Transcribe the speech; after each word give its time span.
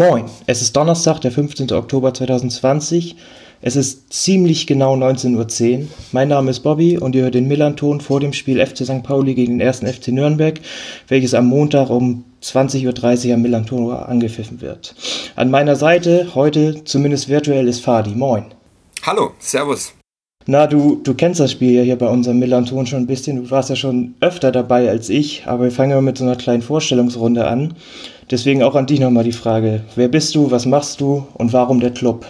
Moin, 0.00 0.24
es 0.46 0.62
ist 0.62 0.74
Donnerstag, 0.74 1.20
der 1.20 1.30
15. 1.30 1.72
Oktober 1.72 2.14
2020. 2.14 3.16
Es 3.60 3.76
ist 3.76 4.10
ziemlich 4.10 4.66
genau 4.66 4.96
19.10 4.96 5.78
Uhr. 5.78 5.88
Mein 6.12 6.28
Name 6.28 6.50
ist 6.50 6.60
Bobby 6.60 6.96
und 6.96 7.14
ihr 7.14 7.24
hört 7.24 7.34
den 7.34 7.48
Millanton 7.48 8.00
vor 8.00 8.18
dem 8.18 8.32
Spiel 8.32 8.64
FC 8.64 8.78
St. 8.78 9.02
Pauli 9.02 9.34
gegen 9.34 9.58
den 9.58 9.68
1. 9.68 9.80
FC 9.80 10.08
Nürnberg, 10.08 10.58
welches 11.08 11.34
am 11.34 11.48
Montag 11.48 11.90
um 11.90 12.24
20.30 12.42 13.28
Uhr 13.28 13.34
am 13.34 13.42
Millanton 13.42 13.92
angepfiffen 13.92 14.62
wird. 14.62 14.94
An 15.36 15.50
meiner 15.50 15.76
Seite 15.76 16.28
heute, 16.34 16.82
zumindest 16.84 17.28
virtuell, 17.28 17.68
ist 17.68 17.80
Fadi. 17.80 18.14
Moin. 18.14 18.46
Hallo, 19.02 19.32
Servus. 19.38 19.92
Na, 20.46 20.66
du, 20.66 20.96
du 21.04 21.12
kennst 21.12 21.38
das 21.38 21.52
Spiel 21.52 21.72
ja 21.72 21.82
hier 21.82 21.98
bei 21.98 22.08
unserem 22.08 22.38
Millanton 22.38 22.86
schon 22.86 23.00
ein 23.00 23.06
bisschen. 23.06 23.36
Du 23.36 23.50
warst 23.50 23.68
ja 23.68 23.76
schon 23.76 24.14
öfter 24.20 24.50
dabei 24.50 24.88
als 24.88 25.10
ich, 25.10 25.46
aber 25.46 25.64
wir 25.64 25.70
fangen 25.70 25.92
mal 25.92 26.00
mit 26.00 26.16
so 26.16 26.24
einer 26.24 26.36
kleinen 26.36 26.62
Vorstellungsrunde 26.62 27.46
an. 27.46 27.74
Deswegen 28.30 28.62
auch 28.62 28.74
an 28.74 28.86
dich 28.86 29.00
nochmal 29.00 29.24
die 29.24 29.32
Frage. 29.32 29.82
Wer 29.96 30.08
bist 30.08 30.34
du, 30.34 30.50
was 30.50 30.64
machst 30.64 31.02
du 31.02 31.26
und 31.34 31.52
warum 31.52 31.78
der 31.80 31.90
Club? 31.90 32.24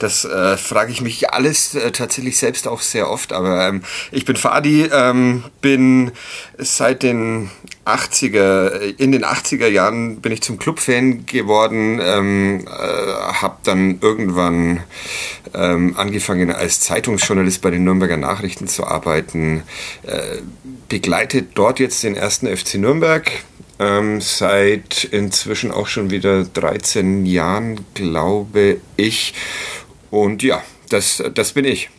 Das 0.00 0.24
äh, 0.24 0.56
frage 0.56 0.92
ich 0.92 1.02
mich 1.02 1.30
alles 1.30 1.74
äh, 1.74 1.92
tatsächlich 1.92 2.38
selbst 2.38 2.66
auch 2.66 2.80
sehr 2.80 3.10
oft, 3.10 3.34
aber 3.34 3.68
ähm, 3.68 3.82
ich 4.10 4.24
bin 4.24 4.34
Fadi, 4.34 4.88
ähm, 4.90 5.44
bin 5.60 6.12
seit 6.56 7.02
den 7.02 7.50
80er, 7.84 8.96
in 8.96 9.12
den 9.12 9.26
80er 9.26 9.68
Jahren 9.68 10.22
bin 10.22 10.32
ich 10.32 10.40
zum 10.40 10.58
Clubfan 10.58 11.26
geworden, 11.26 12.00
ähm, 12.02 12.66
äh, 12.66 12.70
habe 12.70 13.58
dann 13.64 13.98
irgendwann 14.00 14.80
ähm, 15.52 15.94
angefangen 15.98 16.50
als 16.50 16.80
Zeitungsjournalist 16.80 17.60
bei 17.60 17.70
den 17.70 17.84
Nürnberger 17.84 18.16
Nachrichten 18.16 18.68
zu 18.68 18.86
arbeiten, 18.86 19.64
äh, 20.04 20.38
begleitet 20.88 21.50
dort 21.56 21.78
jetzt 21.78 22.02
den 22.04 22.16
ersten 22.16 22.46
FC 22.46 22.76
Nürnberg, 22.76 23.30
ähm, 23.78 24.20
seit 24.20 25.04
inzwischen 25.04 25.72
auch 25.72 25.88
schon 25.88 26.10
wieder 26.10 26.44
13 26.44 27.26
Jahren, 27.26 27.84
glaube 27.94 28.78
ich. 28.96 29.34
Und 30.10 30.42
ja, 30.42 30.62
das, 30.88 31.22
das 31.34 31.52
bin 31.52 31.64
ich. 31.64 31.90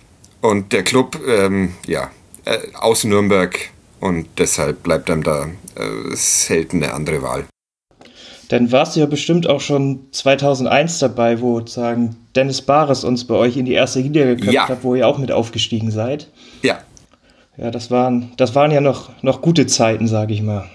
Und 0.42 0.74
der 0.74 0.84
Club, 0.84 1.20
ähm, 1.28 1.74
ja, 1.88 2.12
äh, 2.46 2.58
aus 2.74 3.04
Nürnberg 3.04 3.58
und 4.00 4.28
deshalb 4.38 4.84
bleibt 4.84 5.10
einem 5.10 5.24
da 5.24 5.46
äh, 5.76 6.16
selten 6.16 6.84
eine 6.84 6.94
andere 6.94 7.22
Wahl. 7.22 7.46
Dann 8.50 8.72
warst 8.72 8.96
du 8.96 9.00
ja 9.00 9.06
bestimmt 9.06 9.48
auch 9.48 9.62
schon 9.62 10.08
2001 10.12 11.00
dabei, 11.00 11.40
wo 11.40 11.60
sozusagen 11.60 12.18
Dennis 12.36 12.62
Bares 12.62 13.06
uns 13.06 13.26
bei 13.26 13.36
euch 13.36 13.56
in 13.56 13.66
die 13.66 13.74
erste 13.74 14.02
Liga 14.02 14.26
geköpft 14.26 14.52
ja. 14.52 14.68
hat, 14.68 14.84
wo 14.84 14.94
ihr 14.94 15.08
auch 15.08 15.20
mit 15.20 15.32
aufgestiegen 15.32 15.90
seid. 15.90 16.28
Ja. 16.62 16.80
Ja, 17.58 17.72
das 17.72 17.92
waren, 17.92 18.34
das 18.38 18.56
waren 18.56 18.72
ja 18.72 18.82
noch, 18.82 19.12
noch 19.24 19.42
gute 19.42 19.68
Zeiten, 19.68 20.08
sage 20.08 20.34
ich 20.34 20.42
mal. 20.42 20.70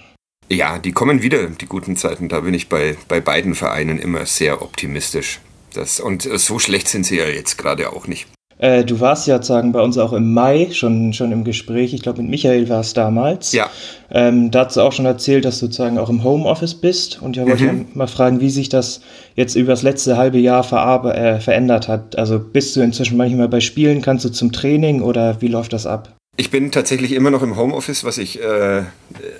Ja, 0.49 0.79
die 0.79 0.91
kommen 0.91 1.21
wieder, 1.21 1.49
die 1.49 1.65
guten 1.65 1.97
Zeiten. 1.97 2.29
Da 2.29 2.39
bin 2.39 2.53
ich 2.53 2.69
bei, 2.69 2.95
bei 3.07 3.19
beiden 3.19 3.53
Vereinen 3.53 3.99
immer 3.99 4.25
sehr 4.25 4.61
optimistisch. 4.61 5.39
Das, 5.77 5.99
und 5.99 6.25
äh, 6.25 6.37
so 6.37 6.59
schlecht 6.59 6.87
sind 6.89 7.05
sie 7.05 7.17
ja 7.17 7.27
jetzt 7.27 7.57
gerade 7.57 7.91
auch 7.93 8.07
nicht. 8.07 8.27
Äh, 8.59 8.83
du 8.83 8.99
warst 8.99 9.27
ja 9.27 9.41
sagen 9.41 9.71
bei 9.71 9.81
uns 9.81 9.97
auch 9.97 10.13
im 10.13 10.33
Mai 10.33 10.69
schon, 10.71 11.13
schon 11.13 11.31
im 11.31 11.43
Gespräch. 11.43 11.93
Ich 11.93 12.01
glaube, 12.01 12.21
mit 12.21 12.31
Michael 12.31 12.67
war 12.69 12.79
es 12.79 12.93
damals. 12.93 13.51
Ja. 13.51 13.69
Ähm, 14.09 14.49
da 14.49 14.65
hast 14.65 14.77
du 14.77 14.81
auch 14.81 14.91
schon 14.91 15.05
erzählt, 15.05 15.45
dass 15.45 15.59
du 15.59 15.67
sozusagen 15.67 15.99
auch 15.99 16.09
im 16.09 16.23
Homeoffice 16.23 16.73
bist. 16.73 17.21
Und 17.21 17.37
ich 17.37 17.45
wollte 17.45 17.63
mhm. 17.65 17.85
mal 17.93 18.07
fragen, 18.07 18.41
wie 18.41 18.49
sich 18.49 18.69
das 18.69 19.01
jetzt 19.35 19.55
über 19.55 19.73
das 19.73 19.83
letzte 19.83 20.17
halbe 20.17 20.39
Jahr 20.39 20.65
äh, 21.05 21.39
verändert 21.39 21.87
hat. 21.87 22.17
Also 22.17 22.39
bist 22.39 22.75
du 22.75 22.81
inzwischen 22.81 23.17
manchmal 23.17 23.47
bei 23.47 23.59
Spielen, 23.59 24.01
kannst 24.01 24.25
du 24.25 24.29
zum 24.29 24.51
Training 24.51 25.01
oder 25.01 25.39
wie 25.41 25.47
läuft 25.47 25.73
das 25.73 25.85
ab? 25.85 26.15
Ich 26.39 26.51
bin 26.51 26.71
tatsächlich 26.71 27.13
immer 27.13 27.31
noch 27.31 27.41
im 27.41 27.57
Homeoffice, 27.57 28.03
was 28.03 28.19
ich 28.19 28.41
äh, 28.41 28.83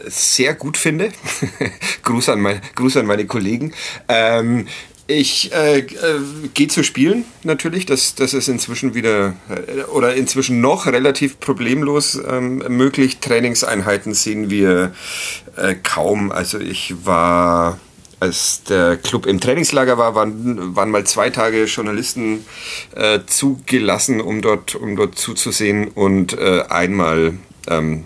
sehr 0.07 0.56
gut 0.56 0.78
finde. 0.78 1.09
Gruß, 2.03 2.29
an 2.29 2.41
mein, 2.41 2.59
Gruß 2.75 2.97
an 2.97 3.06
meine 3.06 3.25
Kollegen. 3.25 3.73
Ähm, 4.09 4.66
ich 5.07 5.53
äh, 5.53 5.79
äh, 5.79 5.85
gehe 6.53 6.68
zu 6.68 6.84
spielen 6.84 7.25
natürlich. 7.44 7.85
Das, 7.85 8.16
das 8.16 8.34
ist 8.34 8.50
inzwischen 8.50 8.94
wieder 8.94 9.35
äh, 9.50 9.84
oder 9.84 10.16
inzwischen 10.16 10.62
noch 10.62 10.85
relativ 10.85 11.40
problemlos 11.40 12.19
ähm, 12.28 12.57
möglich. 12.68 13.19
Trainingseinheiten 13.19 14.13
sehen 14.13 14.50
wir 14.50 14.94
äh, 15.56 15.75
kaum. 15.75 16.31
Also 16.31 16.59
ich 16.59 16.94
war, 17.06 17.79
als 18.19 18.63
der 18.63 18.97
Club 18.97 19.25
im 19.25 19.40
Trainingslager 19.40 19.97
war, 19.97 20.13
waren, 20.13 20.75
waren 20.75 20.91
mal 20.91 21.06
zwei 21.06 21.29
Tage 21.29 21.63
Journalisten 21.66 22.46
äh, 22.96 23.19
zugelassen, 23.25 24.19
um 24.19 24.41
dort, 24.41 24.75
um 24.75 24.97
dort 24.97 25.17
zuzusehen 25.17 25.88
und 25.88 26.38
äh, 26.38 26.63
einmal 26.67 27.35
ähm, 27.69 28.03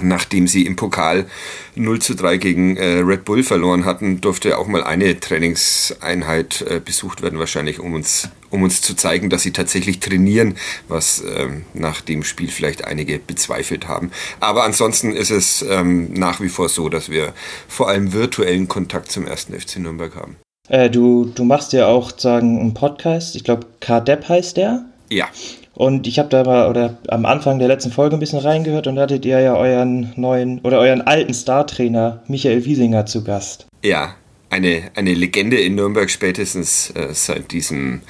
nachdem 0.00 0.46
sie 0.48 0.64
im 0.64 0.76
Pokal 0.76 1.26
0 1.74 2.00
zu 2.00 2.14
3 2.14 2.38
gegen 2.38 2.76
äh, 2.76 2.98
Red 3.00 3.24
Bull 3.24 3.42
verloren 3.42 3.84
hatten, 3.84 4.20
durfte 4.20 4.58
auch 4.58 4.66
mal 4.66 4.82
eine 4.82 5.20
Trainingseinheit 5.20 6.62
äh, 6.62 6.80
besucht 6.80 7.22
werden, 7.22 7.38
wahrscheinlich, 7.38 7.78
um 7.78 7.92
uns, 7.92 8.30
um 8.50 8.62
uns 8.62 8.80
zu 8.80 8.94
zeigen, 8.94 9.28
dass 9.28 9.42
sie 9.42 9.52
tatsächlich 9.52 10.00
trainieren, 10.00 10.56
was 10.88 11.22
ähm, 11.36 11.64
nach 11.74 12.00
dem 12.00 12.24
Spiel 12.24 12.48
vielleicht 12.48 12.84
einige 12.84 13.18
bezweifelt 13.18 13.86
haben. 13.88 14.10
Aber 14.40 14.64
ansonsten 14.64 15.12
ist 15.12 15.30
es 15.30 15.62
ähm, 15.62 16.12
nach 16.14 16.40
wie 16.40 16.48
vor 16.48 16.68
so, 16.68 16.88
dass 16.88 17.10
wir 17.10 17.34
vor 17.68 17.88
allem 17.88 18.12
virtuellen 18.12 18.68
Kontakt 18.68 19.12
zum 19.12 19.26
ersten 19.26 19.58
FC 19.58 19.78
Nürnberg 19.78 20.14
haben. 20.14 20.36
Äh, 20.68 20.88
du, 20.88 21.30
du 21.34 21.44
machst 21.44 21.72
ja 21.72 21.86
auch 21.86 22.12
sagen 22.16 22.60
einen 22.60 22.74
Podcast, 22.74 23.36
ich 23.36 23.44
glaube 23.44 23.66
KDEP 23.80 24.28
heißt 24.28 24.56
der. 24.56 24.86
Ja. 25.10 25.28
Und 25.74 26.06
ich 26.06 26.18
habe 26.18 26.28
da 26.28 26.44
mal 26.44 26.68
oder 26.68 26.98
am 27.08 27.24
Anfang 27.24 27.58
der 27.58 27.68
letzten 27.68 27.90
Folge 27.90 28.16
ein 28.16 28.20
bisschen 28.20 28.40
reingehört 28.40 28.86
und 28.86 28.96
da 28.96 29.02
hattet 29.02 29.24
ihr 29.24 29.40
ja 29.40 29.56
euren 29.56 30.12
neuen 30.16 30.60
oder 30.60 30.78
euren 30.78 31.00
alten 31.00 31.32
Startrainer 31.32 32.22
Michael 32.28 32.64
Wiesinger 32.64 33.06
zu 33.06 33.24
Gast. 33.24 33.66
Ja, 33.82 34.14
eine, 34.50 34.82
eine 34.94 35.14
Legende 35.14 35.58
in 35.58 35.74
Nürnberg 35.74 36.10
spätestens 36.10 36.90
äh, 36.90 37.08
seit 37.12 37.52
diesem 37.52 38.02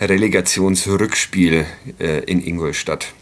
Relegationsrückspiel 0.00 1.64
äh, 1.98 2.18
in 2.24 2.46
Ingolstadt. 2.46 3.14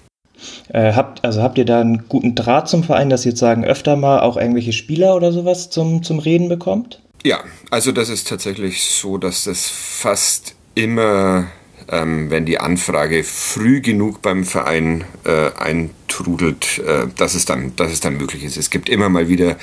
Äh, 0.68 0.92
habt, 0.92 1.24
also 1.24 1.42
habt 1.42 1.58
ihr 1.58 1.64
da 1.64 1.80
einen 1.80 2.08
guten 2.08 2.34
Draht 2.34 2.68
zum 2.68 2.82
Verein, 2.82 3.08
dass 3.08 3.24
ihr 3.24 3.30
jetzt 3.30 3.40
sagen, 3.40 3.64
öfter 3.64 3.96
mal 3.96 4.20
auch 4.20 4.36
irgendwelche 4.36 4.72
Spieler 4.72 5.14
oder 5.14 5.32
sowas 5.32 5.70
zum, 5.70 6.02
zum 6.02 6.18
Reden 6.18 6.48
bekommt? 6.48 7.00
Ja, 7.24 7.40
also 7.70 7.92
das 7.92 8.08
ist 8.08 8.28
tatsächlich 8.28 8.84
so, 8.84 9.16
dass 9.16 9.44
das 9.44 9.68
fast 9.68 10.54
immer 10.74 11.46
ähm, 11.88 12.30
wenn 12.30 12.46
die 12.46 12.58
Anfrage 12.58 13.22
früh 13.24 13.80
genug 13.80 14.22
beim 14.22 14.44
Verein 14.44 15.04
äh, 15.24 15.50
eintrudelt, 15.56 16.78
äh, 16.78 17.06
dass, 17.16 17.34
es 17.34 17.44
dann, 17.44 17.74
dass 17.76 17.92
es 17.92 18.00
dann 18.00 18.16
möglich 18.16 18.44
ist. 18.44 18.56
Es 18.56 18.70
gibt 18.70 18.88
immer 18.88 19.08
mal 19.08 19.28
wieder, 19.28 19.56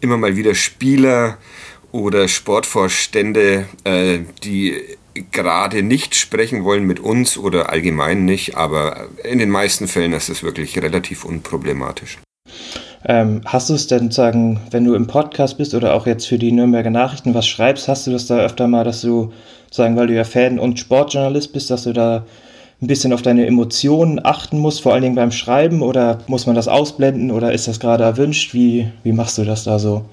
immer 0.00 0.16
mal 0.16 0.36
wieder 0.36 0.54
Spieler 0.54 1.38
oder 1.92 2.28
Sportvorstände, 2.28 3.66
äh, 3.84 4.20
die 4.42 4.80
gerade 5.32 5.82
nicht 5.82 6.14
sprechen 6.14 6.64
wollen 6.64 6.84
mit 6.84 7.00
uns 7.00 7.36
oder 7.36 7.70
allgemein 7.70 8.24
nicht, 8.24 8.56
aber 8.56 9.08
in 9.24 9.38
den 9.38 9.50
meisten 9.50 9.88
Fällen 9.88 10.12
ist 10.12 10.28
es 10.28 10.42
wirklich 10.42 10.78
relativ 10.78 11.24
unproblematisch. 11.24 12.18
Ähm, 13.04 13.40
hast 13.46 13.70
du 13.70 13.74
es 13.74 13.86
denn 13.86 14.10
sagen, 14.10 14.60
wenn 14.70 14.84
du 14.84 14.94
im 14.94 15.06
Podcast 15.06 15.56
bist 15.56 15.74
oder 15.74 15.94
auch 15.94 16.06
jetzt 16.06 16.26
für 16.26 16.38
die 16.38 16.52
Nürnberger 16.52 16.90
Nachrichten 16.90 17.34
was 17.34 17.48
schreibst, 17.48 17.88
hast 17.88 18.06
du 18.06 18.10
das 18.10 18.26
da 18.26 18.38
öfter 18.38 18.68
mal, 18.68 18.84
dass 18.84 19.00
du 19.00 19.32
sagen, 19.70 19.96
weil 19.96 20.08
du 20.08 20.14
ja 20.14 20.24
Fan 20.24 20.58
und 20.58 20.78
Sportjournalist 20.78 21.52
bist, 21.52 21.70
dass 21.70 21.84
du 21.84 21.92
da 21.92 22.24
ein 22.82 22.86
bisschen 22.86 23.12
auf 23.12 23.22
deine 23.22 23.46
Emotionen 23.46 24.24
achten 24.24 24.58
musst, 24.58 24.82
vor 24.82 24.92
allen 24.92 25.02
Dingen 25.02 25.14
beim 25.14 25.32
Schreiben 25.32 25.82
oder 25.82 26.18
muss 26.26 26.46
man 26.46 26.56
das 26.56 26.66
ausblenden 26.68 27.30
oder 27.30 27.52
ist 27.52 27.68
das 27.68 27.78
gerade 27.78 28.04
erwünscht? 28.04 28.54
Wie, 28.54 28.90
wie 29.02 29.12
machst 29.12 29.38
du 29.38 29.44
das 29.44 29.64
da 29.64 29.78
so? 29.78 30.04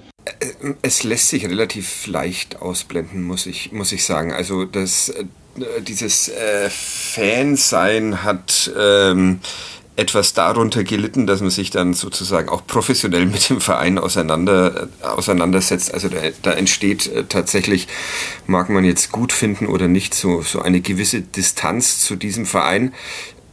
Es 0.81 1.03
lässt 1.03 1.29
sich 1.29 1.45
relativ 1.47 2.07
leicht 2.07 2.61
ausblenden, 2.61 3.23
muss 3.23 3.45
ich, 3.45 3.71
muss 3.71 3.93
ich 3.93 4.03
sagen. 4.03 4.33
Also 4.33 4.65
das, 4.65 5.09
äh, 5.09 5.23
dieses 5.81 6.27
äh, 6.27 6.69
Fansein 6.69 8.23
hat 8.23 8.69
ähm, 8.77 9.39
etwas 9.97 10.33
darunter 10.33 10.83
gelitten, 10.83 11.25
dass 11.25 11.41
man 11.41 11.49
sich 11.49 11.71
dann 11.71 11.93
sozusagen 11.93 12.49
auch 12.49 12.65
professionell 12.65 13.25
mit 13.25 13.49
dem 13.49 13.59
Verein 13.59 13.97
auseinander, 13.97 14.87
auseinandersetzt. 15.01 15.93
Also 15.93 16.07
da, 16.07 16.17
da 16.43 16.51
entsteht 16.51 17.07
äh, 17.07 17.23
tatsächlich, 17.27 17.87
mag 18.45 18.69
man 18.69 18.85
jetzt 18.85 19.11
gut 19.11 19.33
finden 19.33 19.65
oder 19.65 19.87
nicht, 19.87 20.13
so, 20.13 20.41
so 20.41 20.61
eine 20.61 20.81
gewisse 20.81 21.21
Distanz 21.21 21.99
zu 21.99 22.15
diesem 22.15 22.45
Verein. 22.45 22.93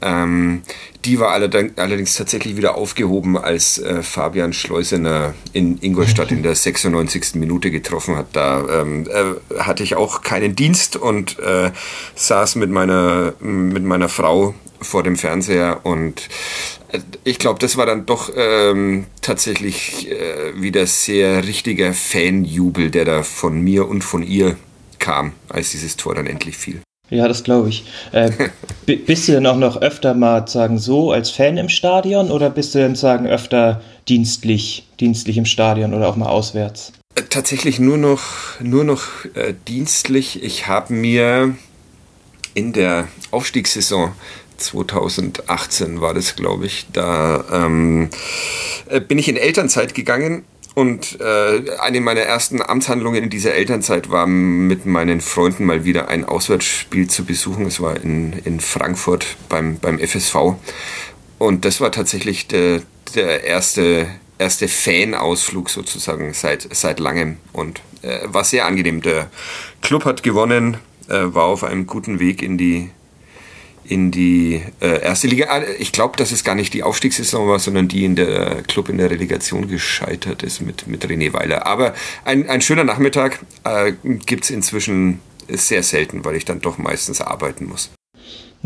Ähm, 0.02 0.62
die 1.06 1.19
war 1.19 1.31
allerdings 1.31 2.14
tatsächlich 2.14 2.58
wieder 2.58 2.76
aufgehoben, 2.76 3.38
als 3.38 3.79
äh, 3.79 4.02
Fabian 4.02 4.52
Schleusener 4.52 5.32
in 5.55 5.79
Ingolstadt 5.81 6.31
in 6.31 6.43
der 6.43 6.55
96. 6.55 7.37
Minute 7.37 7.70
getroffen 7.70 8.17
hat. 8.17 8.26
Da 8.35 8.82
ähm, 8.82 9.08
äh, 9.08 9.61
hatte 9.61 9.82
ich 9.82 9.97
auch 9.97 10.20
keinen 10.20 10.55
Dienst 10.55 10.97
und 10.97 11.38
äh, 11.38 11.70
saß 12.17 12.56
mit 12.56 12.70
meiner, 12.70 13.32
mit 13.40 13.82
meiner 13.82 14.11
Frau 14.11 14.55
vor 14.84 15.02
dem 15.02 15.16
Fernseher 15.16 15.81
und 15.84 16.28
äh, 16.92 17.00
ich 17.25 17.38
glaube, 17.38 17.58
das 17.58 17.76
war 17.76 17.86
dann 17.86 18.06
doch 18.06 18.31
ähm, 18.36 19.06
tatsächlich 19.20 20.10
äh, 20.10 20.60
wieder 20.60 20.86
sehr 20.86 21.46
richtiger 21.46 21.92
Fanjubel, 21.92 22.90
der 22.90 23.04
da 23.04 23.22
von 23.22 23.60
mir 23.60 23.88
und 23.88 24.02
von 24.02 24.22
ihr 24.22 24.56
kam, 24.98 25.32
als 25.48 25.70
dieses 25.70 25.96
Tor 25.96 26.14
dann 26.14 26.26
endlich 26.26 26.56
fiel. 26.56 26.81
Ja, 27.10 27.28
das 27.28 27.44
glaube 27.44 27.69
ich. 27.69 27.84
Äh, 28.12 28.31
bist 28.86 29.28
du 29.28 29.32
denn 29.32 29.46
auch 29.46 29.56
noch 29.56 29.81
öfter 29.81 30.14
mal 30.14 30.48
sagen 30.48 30.78
so 30.78 31.12
als 31.12 31.30
Fan 31.30 31.56
im 31.58 31.69
Stadion 31.69 32.30
oder 32.30 32.50
bist 32.50 32.75
du 32.75 32.78
denn 32.78 32.94
sagen 32.94 33.26
öfter 33.26 33.82
dienstlich, 34.08 34.88
dienstlich 35.00 35.37
im 35.37 35.44
Stadion 35.44 35.94
oder 35.94 36.08
auch 36.08 36.16
mal 36.16 36.28
auswärts? 36.28 36.92
Äh, 37.14 37.22
tatsächlich 37.28 37.78
nur 37.78 37.98
noch, 37.98 38.22
nur 38.60 38.84
noch 38.84 39.02
äh, 39.34 39.54
dienstlich. 39.69 40.42
Ich 40.42 40.66
habe 40.66 40.94
mir 40.94 41.54
in 42.54 42.72
der 42.72 43.08
Aufstiegssaison 43.30 44.12
2018 44.56 46.00
war 46.00 46.14
das, 46.14 46.36
glaube 46.36 46.66
ich, 46.66 46.86
da 46.92 47.44
ähm, 47.52 48.10
äh, 48.88 49.00
bin 49.00 49.18
ich 49.18 49.28
in 49.28 49.36
Elternzeit 49.36 49.94
gegangen 49.94 50.44
und 50.74 51.20
äh, 51.20 51.70
eine 51.78 52.00
meiner 52.00 52.22
ersten 52.22 52.60
Amtshandlungen 52.60 53.22
in 53.22 53.30
dieser 53.30 53.54
Elternzeit 53.54 54.10
war, 54.10 54.26
mit 54.26 54.86
meinen 54.86 55.20
Freunden 55.20 55.64
mal 55.64 55.84
wieder 55.84 56.08
ein 56.08 56.24
Auswärtsspiel 56.24 57.08
zu 57.08 57.24
besuchen. 57.24 57.66
Es 57.66 57.80
war 57.80 57.96
in, 58.02 58.32
in 58.44 58.58
Frankfurt 58.58 59.36
beim, 59.48 59.78
beim 59.78 60.00
FSV. 60.00 60.56
Und 61.38 61.64
das 61.64 61.80
war 61.80 61.92
tatsächlich 61.92 62.48
der, 62.48 62.82
der 63.14 63.44
erste, 63.44 64.08
erste 64.38 64.66
Fan-Ausflug 64.66 65.70
sozusagen 65.70 66.34
seit, 66.34 66.68
seit 66.74 66.98
langem 66.98 67.36
und 67.52 67.80
äh, 68.02 68.20
war 68.24 68.42
sehr 68.42 68.66
angenehm. 68.66 69.00
Der 69.00 69.30
Club 69.80 70.04
hat 70.04 70.24
gewonnen, 70.24 70.78
äh, 71.08 71.22
war 71.22 71.44
auf 71.44 71.62
einem 71.62 71.86
guten 71.86 72.18
Weg 72.18 72.42
in 72.42 72.58
die 72.58 72.90
in 73.84 74.10
die 74.10 74.62
äh, 74.81 75.00
erste 75.02 75.26
Liga. 75.26 75.46
Ah, 75.48 75.62
ich 75.78 75.92
glaube, 75.92 76.16
dass 76.16 76.32
es 76.32 76.44
gar 76.44 76.54
nicht 76.54 76.75
die 76.75 76.82
Aufstiegssaison 76.82 77.48
war, 77.48 77.58
sondern 77.58 77.88
die 77.88 78.04
in 78.04 78.16
der 78.16 78.62
Club 78.62 78.88
in 78.88 78.98
der 78.98 79.10
Relegation 79.10 79.69
gescheitert 79.69 80.42
ist 80.42 80.60
mit, 80.60 80.86
mit 80.86 81.04
René 81.04 81.32
Weiler. 81.32 81.66
Aber 81.66 81.94
ein, 82.25 82.48
ein 82.48 82.60
schöner 82.60 82.84
Nachmittag 82.84 83.40
äh, 83.64 83.92
gibt 84.26 84.44
es 84.44 84.50
inzwischen 84.50 85.20
sehr 85.48 85.82
selten, 85.82 86.25
weil 86.25 86.36
ich 86.36 86.44
dann 86.44 86.60
doch 86.60 86.78
meistens 86.78 87.20
arbeiten 87.20 87.66
muss. 87.66 87.90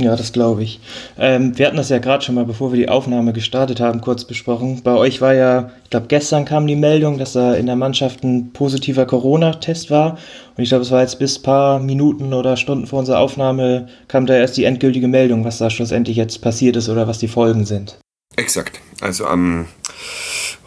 Ja, 0.00 0.14
das 0.14 0.32
glaube 0.32 0.62
ich. 0.62 0.78
Ähm, 1.18 1.58
wir 1.58 1.66
hatten 1.66 1.76
das 1.76 1.88
ja 1.88 1.98
gerade 1.98 2.24
schon 2.24 2.36
mal, 2.36 2.44
bevor 2.44 2.70
wir 2.72 2.78
die 2.78 2.88
Aufnahme 2.88 3.32
gestartet 3.32 3.80
haben, 3.80 4.00
kurz 4.00 4.24
besprochen. 4.24 4.80
Bei 4.84 4.94
euch 4.94 5.20
war 5.20 5.34
ja, 5.34 5.72
ich 5.82 5.90
glaube, 5.90 6.06
gestern 6.06 6.44
kam 6.44 6.68
die 6.68 6.76
Meldung, 6.76 7.18
dass 7.18 7.32
da 7.32 7.54
in 7.54 7.66
der 7.66 7.74
Mannschaft 7.74 8.22
ein 8.22 8.52
positiver 8.52 9.06
Corona-Test 9.06 9.90
war. 9.90 10.16
Und 10.56 10.62
ich 10.62 10.68
glaube, 10.68 10.82
es 10.82 10.92
war 10.92 11.00
jetzt 11.00 11.18
bis 11.18 11.40
paar 11.40 11.80
Minuten 11.80 12.32
oder 12.32 12.56
Stunden 12.56 12.86
vor 12.86 13.00
unserer 13.00 13.18
Aufnahme, 13.18 13.88
kam 14.06 14.24
da 14.26 14.36
erst 14.36 14.56
die 14.56 14.64
endgültige 14.64 15.08
Meldung, 15.08 15.44
was 15.44 15.58
da 15.58 15.68
schlussendlich 15.68 16.16
jetzt 16.16 16.42
passiert 16.42 16.76
ist 16.76 16.88
oder 16.88 17.08
was 17.08 17.18
die 17.18 17.26
Folgen 17.26 17.64
sind. 17.64 17.98
Exakt. 18.36 18.80
Also 19.00 19.26
am 19.26 19.66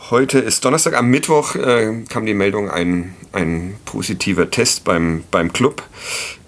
heute 0.09 0.39
ist 0.39 0.65
Donnerstag, 0.65 0.97
am 0.97 1.07
Mittwoch 1.07 1.55
äh, 1.55 2.03
kam 2.09 2.25
die 2.25 2.33
Meldung, 2.33 2.69
ein, 2.69 3.15
ein 3.31 3.75
positiver 3.85 4.51
Test 4.51 4.83
beim, 4.83 5.23
beim 5.31 5.53
Club. 5.53 5.83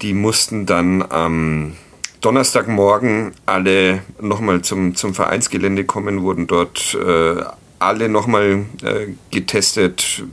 Die 0.01 0.13
mussten 0.13 0.65
dann 0.65 1.01
am 1.01 1.63
ähm, 1.71 1.74
Donnerstagmorgen 2.23 3.33
alle 3.45 4.01
nochmal 4.21 4.61
zum, 4.61 4.95
zum 4.95 5.13
Vereinsgelände 5.13 5.83
kommen, 5.83 6.21
wurden 6.21 6.47
dort 6.47 6.95
äh, 6.95 7.43
alle 7.79 8.07
nochmal 8.07 8.65
äh, 8.81 9.07
getestet, 9.29 10.23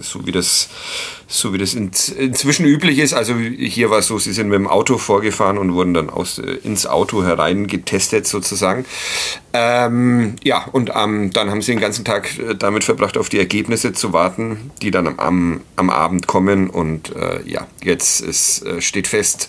so 0.00 0.26
wie 0.26 0.32
das, 0.32 0.70
so 1.28 1.52
wie 1.52 1.58
das 1.58 1.74
in, 1.74 1.90
inzwischen 2.18 2.66
üblich 2.66 2.98
ist. 2.98 3.12
Also 3.12 3.34
hier 3.34 3.90
war 3.90 3.98
es 3.98 4.06
so, 4.06 4.18
sie 4.18 4.32
sind 4.32 4.48
mit 4.48 4.58
dem 4.58 4.68
Auto 4.68 4.96
vorgefahren 4.96 5.58
und 5.58 5.74
wurden 5.74 5.92
dann 5.92 6.08
aus, 6.08 6.38
äh, 6.38 6.58
ins 6.62 6.86
Auto 6.86 7.24
herein 7.24 7.66
getestet 7.66 8.26
sozusagen. 8.26 8.84
Ähm, 9.52 10.36
ja, 10.44 10.64
und 10.70 10.92
ähm, 10.94 11.32
dann 11.32 11.50
haben 11.50 11.62
sie 11.62 11.72
den 11.72 11.80
ganzen 11.80 12.04
Tag 12.04 12.38
äh, 12.38 12.54
damit 12.54 12.84
verbracht, 12.84 13.18
auf 13.18 13.28
die 13.28 13.38
Ergebnisse 13.38 13.92
zu 13.92 14.12
warten, 14.12 14.70
die 14.82 14.90
dann 14.92 15.18
am, 15.18 15.62
am 15.74 15.90
Abend 15.90 16.28
kommen. 16.28 16.70
Und 16.70 17.14
äh, 17.16 17.40
ja, 17.44 17.66
jetzt 17.82 18.20
ist, 18.20 18.64
äh, 18.64 18.80
steht 18.80 19.08
fest, 19.08 19.48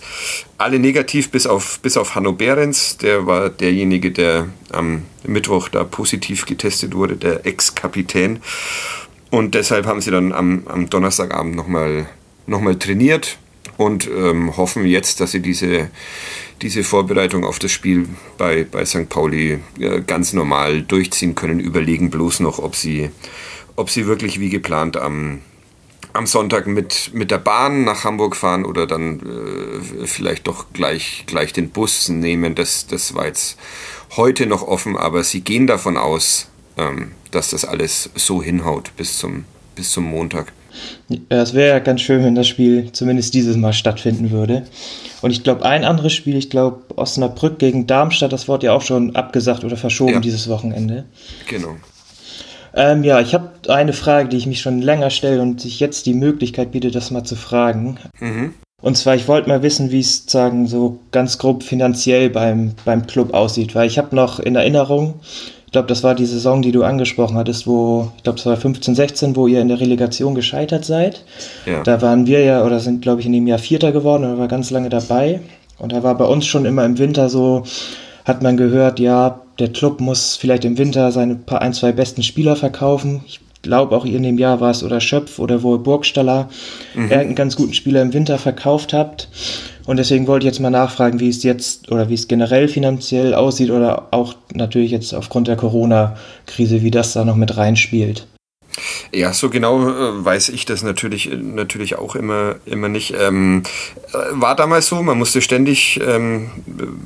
alle 0.56 0.80
negativ 0.80 1.30
bis 1.30 1.46
auf, 1.46 1.78
bis 1.80 1.96
auf 1.96 2.16
Hanno 2.16 2.32
Behrens. 2.32 2.96
Der 2.96 3.26
war 3.26 3.50
derjenige, 3.50 4.10
der 4.10 4.48
am 4.72 5.04
Mittwoch 5.24 5.68
da 5.68 5.84
positiv 5.84 6.46
getestet 6.46 6.94
wurde, 6.94 7.16
der 7.16 7.46
Ex-Kapitän. 7.46 8.40
Und 9.30 9.54
deshalb 9.54 9.86
haben 9.86 10.00
sie 10.00 10.10
dann 10.10 10.32
am, 10.32 10.62
am 10.66 10.88
Donnerstagabend 10.88 11.54
nochmal 11.54 12.06
noch 12.48 12.60
mal 12.60 12.76
trainiert 12.78 13.38
und 13.76 14.08
ähm, 14.08 14.56
hoffen 14.56 14.84
jetzt, 14.84 15.20
dass 15.20 15.32
sie 15.32 15.40
diese, 15.40 15.90
diese 16.62 16.82
Vorbereitung 16.82 17.44
auf 17.44 17.58
das 17.58 17.70
Spiel 17.70 18.08
bei, 18.36 18.64
bei 18.64 18.84
St. 18.84 19.08
Pauli 19.08 19.60
äh, 19.78 20.00
ganz 20.00 20.32
normal 20.32 20.82
durchziehen 20.82 21.34
können. 21.34 21.60
Überlegen 21.60 22.10
bloß 22.10 22.40
noch, 22.40 22.58
ob 22.58 22.74
sie, 22.74 23.10
ob 23.76 23.90
sie 23.90 24.06
wirklich 24.06 24.40
wie 24.40 24.48
geplant 24.48 24.96
am, 24.96 25.42
am 26.12 26.26
Sonntag 26.26 26.66
mit, 26.66 27.10
mit 27.12 27.30
der 27.30 27.38
Bahn 27.38 27.84
nach 27.84 28.04
Hamburg 28.04 28.34
fahren 28.34 28.64
oder 28.64 28.86
dann 28.86 29.20
äh, 29.20 30.06
vielleicht 30.06 30.48
doch 30.48 30.66
gleich, 30.72 31.24
gleich 31.26 31.52
den 31.52 31.70
Bus 31.70 32.08
nehmen. 32.08 32.54
Das, 32.54 32.86
das 32.86 33.14
war 33.14 33.26
jetzt 33.26 33.58
heute 34.16 34.46
noch 34.46 34.62
offen, 34.62 34.96
aber 34.96 35.22
sie 35.22 35.42
gehen 35.42 35.66
davon 35.66 35.96
aus, 35.96 36.48
ähm, 36.76 37.12
dass 37.30 37.50
das 37.50 37.64
alles 37.64 38.10
so 38.14 38.42
hinhaut 38.42 38.92
bis 38.96 39.18
zum, 39.18 39.44
bis 39.74 39.90
zum 39.90 40.04
Montag. 40.04 40.52
Ja, 41.08 41.42
es 41.42 41.54
wäre 41.54 41.68
ja 41.68 41.78
ganz 41.78 42.02
schön, 42.02 42.22
wenn 42.24 42.34
das 42.34 42.46
Spiel 42.46 42.90
zumindest 42.92 43.34
dieses 43.34 43.56
Mal 43.56 43.72
stattfinden 43.72 44.30
würde. 44.30 44.66
Und 45.22 45.30
ich 45.30 45.42
glaube, 45.42 45.64
ein 45.64 45.84
anderes 45.84 46.12
Spiel, 46.12 46.36
ich 46.36 46.50
glaube, 46.50 46.82
Osnabrück 46.96 47.58
gegen 47.58 47.86
Darmstadt, 47.86 48.32
das 48.32 48.48
wurde 48.48 48.66
ja 48.66 48.72
auch 48.72 48.82
schon 48.82 49.16
abgesagt 49.16 49.64
oder 49.64 49.76
verschoben 49.76 50.14
ja. 50.14 50.20
dieses 50.20 50.48
Wochenende. 50.48 51.04
Genau. 51.48 51.76
Ähm, 52.74 53.02
ja, 53.02 53.20
ich 53.20 53.34
habe 53.34 53.50
eine 53.68 53.92
Frage, 53.92 54.28
die 54.28 54.36
ich 54.36 54.46
mich 54.46 54.60
schon 54.60 54.80
länger 54.80 55.10
stelle 55.10 55.42
und 55.42 55.60
sich 55.60 55.80
jetzt 55.80 56.06
die 56.06 56.14
Möglichkeit 56.14 56.70
bietet, 56.70 56.94
das 56.94 57.10
mal 57.10 57.24
zu 57.24 57.34
fragen. 57.34 57.98
Mhm. 58.20 58.54
Und 58.80 58.96
zwar, 58.96 59.16
ich 59.16 59.26
wollte 59.26 59.48
mal 59.48 59.62
wissen, 59.62 59.90
wie 59.90 59.98
es 59.98 60.24
sagen 60.26 60.68
so 60.68 61.00
ganz 61.10 61.38
grob 61.38 61.64
finanziell 61.64 62.30
beim, 62.30 62.74
beim 62.84 63.06
Club 63.08 63.34
aussieht, 63.34 63.74
weil 63.74 63.88
ich 63.88 63.98
habe 63.98 64.14
noch 64.14 64.38
in 64.38 64.54
Erinnerung, 64.54 65.14
ich 65.68 65.72
glaube, 65.72 65.86
das 65.86 66.02
war 66.02 66.14
die 66.14 66.24
Saison, 66.24 66.62
die 66.62 66.72
du 66.72 66.82
angesprochen 66.82 67.36
hattest, 67.36 67.66
wo, 67.66 68.10
ich 68.16 68.22
glaube, 68.22 68.38
es 68.38 68.46
war 68.46 68.56
15, 68.56 68.94
16, 68.94 69.36
wo 69.36 69.46
ihr 69.46 69.60
in 69.60 69.68
der 69.68 69.78
Relegation 69.78 70.34
gescheitert 70.34 70.86
seid. 70.86 71.24
Ja. 71.66 71.82
Da 71.82 72.00
waren 72.00 72.26
wir 72.26 72.42
ja, 72.42 72.64
oder 72.64 72.80
sind, 72.80 73.02
glaube 73.02 73.20
ich, 73.20 73.26
in 73.26 73.34
dem 73.34 73.46
Jahr 73.46 73.58
Vierter 73.58 73.92
geworden 73.92 74.24
oder 74.24 74.38
war 74.38 74.48
ganz 74.48 74.70
lange 74.70 74.88
dabei. 74.88 75.42
Und 75.78 75.92
da 75.92 76.02
war 76.02 76.16
bei 76.16 76.24
uns 76.24 76.46
schon 76.46 76.64
immer 76.64 76.86
im 76.86 76.96
Winter 76.96 77.28
so, 77.28 77.64
hat 78.24 78.42
man 78.42 78.56
gehört, 78.56 78.98
ja, 78.98 79.42
der 79.58 79.68
Club 79.68 80.00
muss 80.00 80.36
vielleicht 80.36 80.64
im 80.64 80.78
Winter 80.78 81.12
seine 81.12 81.34
paar, 81.34 81.60
ein, 81.60 81.74
zwei 81.74 81.92
besten 81.92 82.22
Spieler 82.22 82.56
verkaufen. 82.56 83.20
Ich 83.26 83.38
glaube 83.60 83.94
auch 83.94 84.06
in 84.06 84.22
dem 84.22 84.38
Jahr 84.38 84.62
war 84.62 84.70
es 84.70 84.82
oder 84.82 85.02
Schöpf 85.02 85.38
oder 85.38 85.62
wohl 85.62 85.80
Burgstaller, 85.80 86.48
mhm. 86.94 87.02
irgendeinen 87.02 87.34
ganz 87.34 87.56
guten 87.56 87.74
Spieler 87.74 88.00
im 88.00 88.14
Winter 88.14 88.38
verkauft 88.38 88.94
habt. 88.94 89.28
Und 89.88 89.96
deswegen 89.96 90.26
wollte 90.26 90.44
ich 90.44 90.52
jetzt 90.52 90.60
mal 90.60 90.68
nachfragen, 90.68 91.18
wie 91.18 91.30
es 91.30 91.42
jetzt 91.42 91.90
oder 91.90 92.10
wie 92.10 92.14
es 92.14 92.28
generell 92.28 92.68
finanziell 92.68 93.32
aussieht 93.32 93.70
oder 93.70 94.08
auch 94.10 94.34
natürlich 94.52 94.90
jetzt 94.90 95.14
aufgrund 95.14 95.48
der 95.48 95.56
Corona-Krise, 95.56 96.82
wie 96.82 96.90
das 96.90 97.14
da 97.14 97.24
noch 97.24 97.36
mit 97.36 97.56
reinspielt. 97.56 98.26
Ja, 99.10 99.32
so 99.32 99.48
genau 99.48 99.88
äh, 99.88 100.24
weiß 100.24 100.50
ich 100.50 100.66
das 100.66 100.82
natürlich, 100.82 101.30
natürlich 101.32 101.96
auch 101.96 102.14
immer, 102.14 102.56
immer 102.66 102.88
nicht. 102.88 103.14
Ähm, 103.18 103.62
äh, 104.12 104.16
war 104.32 104.54
damals 104.54 104.88
so, 104.88 105.02
man 105.02 105.16
musste 105.16 105.40
ständig 105.40 105.98
ähm, 106.06 106.50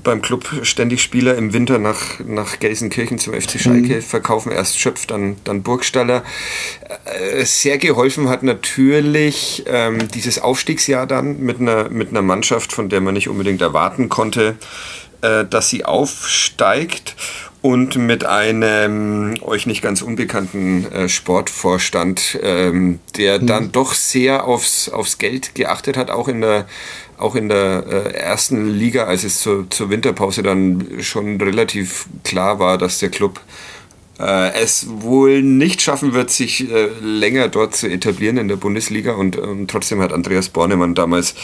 beim 0.03 0.21
Club 0.21 0.49
ständig 0.63 1.03
Spieler 1.03 1.37
im 1.37 1.53
Winter 1.53 1.79
nach, 1.79 2.19
nach 2.27 2.59
Gelsenkirchen 2.59 3.19
zum 3.19 3.35
FC 3.35 3.61
Schalke 3.61 3.97
mhm. 3.97 4.03
verkaufen. 4.03 4.51
Erst 4.51 4.81
Schöpf, 4.81 5.07
dann, 5.07 5.37
dann 5.45 5.63
Burgstaller. 5.63 6.25
Äh, 7.05 7.45
sehr 7.45 7.79
geholfen 7.79 8.29
hat 8.29 8.43
natürlich 8.43 9.63
ähm, 9.67 10.09
dieses 10.13 10.41
Aufstiegsjahr 10.41 11.07
dann 11.07 11.41
mit 11.41 11.61
einer, 11.61 11.89
mit 11.89 12.11
einer 12.11 12.23
Mannschaft, 12.23 12.73
von 12.73 12.89
der 12.89 13.01
man 13.01 13.15
nicht 13.15 13.29
unbedingt 13.29 13.63
erwarten 13.63 14.09
konnte, 14.09 14.57
äh, 15.21 15.45
dass 15.45 15.69
sie 15.69 15.85
aufsteigt 15.85 17.15
und 17.63 17.97
mit 17.97 18.25
einem 18.25 19.35
euch 19.41 19.67
nicht 19.67 19.83
ganz 19.83 20.03
unbekannten 20.03 20.85
äh, 20.93 21.09
Sportvorstand, 21.09 22.41
ähm, 22.43 22.99
der 23.17 23.41
mhm. 23.41 23.47
dann 23.47 23.73
doch 23.73 23.95
sehr 23.95 24.45
aufs, 24.45 24.89
aufs 24.89 25.19
Geld 25.19 25.55
geachtet 25.55 25.97
hat, 25.97 26.11
auch 26.11 26.27
in 26.27 26.41
der, 26.41 26.67
auch 27.19 27.37
in 27.37 27.49
der 27.49 27.85
äh, 27.89 28.15
ersten 28.15 28.69
Liga, 28.69 29.05
als 29.05 29.23
es 29.23 29.41
zur, 29.41 29.71
zur 29.71 29.91
Winterpause 29.91 30.43
dann 30.43 30.99
schon 31.01 31.41
relativ 31.41 32.07
klar 32.25 32.59
war, 32.59 32.79
dass 32.79 32.99
der 32.99 33.11
Club 33.11 33.41
äh, 34.19 34.53
es 34.55 34.87
wohl 34.89 35.43
nicht 35.43 35.83
schaffen 35.83 36.15
wird, 36.15 36.31
sich 36.31 36.69
äh, 36.69 36.89
länger 37.01 37.49
dort 37.49 37.77
zu 37.77 37.89
etablieren 37.89 38.39
in 38.39 38.49
der 38.49 38.57
Bundesliga 38.57 39.13
und, 39.13 39.37
und 39.37 39.71
trotzdem 39.71 40.01
hat 40.01 40.13
Andreas 40.13 40.49
Bornemann 40.49 40.97
damals 40.97 41.35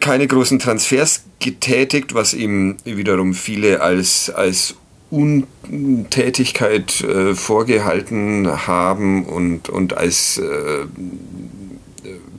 keine 0.00 0.26
großen 0.26 0.58
Transfers 0.58 1.24
getätigt, 1.38 2.14
was 2.14 2.34
ihm 2.34 2.76
wiederum 2.84 3.34
viele 3.34 3.80
als, 3.80 4.30
als 4.30 4.74
Untätigkeit 5.10 7.00
äh, 7.00 7.34
vorgehalten 7.34 8.66
haben 8.66 9.24
und, 9.24 9.68
und 9.68 9.96
als 9.96 10.38
äh, 10.38 10.86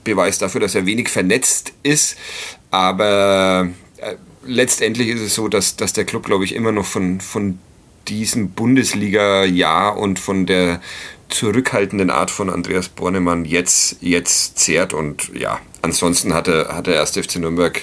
Beweis 0.04 0.38
dafür, 0.38 0.60
dass 0.60 0.74
er 0.74 0.86
wenig 0.86 1.08
vernetzt 1.08 1.72
ist. 1.82 2.16
Aber 2.70 3.68
äh, 3.98 4.14
letztendlich 4.46 5.08
ist 5.08 5.20
es 5.20 5.34
so, 5.34 5.48
dass, 5.48 5.76
dass 5.76 5.92
der 5.92 6.04
Club, 6.04 6.24
glaube 6.24 6.44
ich, 6.44 6.54
immer 6.54 6.72
noch 6.72 6.86
von, 6.86 7.20
von 7.20 7.58
diesem 8.08 8.50
Bundesliga-Jahr 8.50 9.96
und 9.96 10.18
von 10.18 10.46
der 10.46 10.80
zurückhaltenden 11.28 12.10
Art 12.10 12.30
von 12.30 12.50
Andreas 12.50 12.88
Bornemann 12.88 13.44
jetzt, 13.44 13.96
jetzt 14.00 14.58
zehrt 14.58 14.92
und 14.92 15.30
ja, 15.34 15.60
ansonsten 15.82 16.32
hatte, 16.34 16.68
hatte 16.70 16.92
der 16.92 17.00
1. 17.00 17.10
FC 17.10 17.36
Nürnberg 17.36 17.82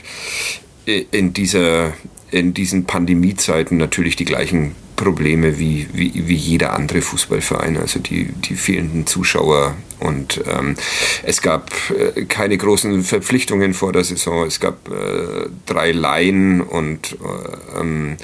in, 0.85 1.33
dieser, 1.33 1.93
in 2.31 2.53
diesen 2.53 2.85
Pandemiezeiten 2.85 3.77
natürlich 3.77 4.15
die 4.15 4.25
gleichen 4.25 4.75
Probleme 4.95 5.59
wie, 5.59 5.87
wie, 5.93 6.27
wie 6.27 6.35
jeder 6.35 6.73
andere 6.73 7.01
Fußballverein, 7.01 7.77
also 7.77 7.99
die, 7.99 8.25
die 8.33 8.55
fehlenden 8.55 9.07
Zuschauer. 9.07 9.75
Und 10.01 10.41
ähm, 10.45 10.75
es 11.23 11.41
gab 11.41 11.71
äh, 11.91 12.25
keine 12.25 12.57
großen 12.57 13.03
Verpflichtungen 13.03 13.73
vor 13.73 13.93
der 13.93 14.03
Saison. 14.03 14.45
Es 14.45 14.59
gab 14.59 14.89
äh, 14.89 15.47
drei 15.65 15.93
Laien 15.93 16.59
und 16.59 17.13
äh, 17.13 17.79
ähm, 17.79 18.17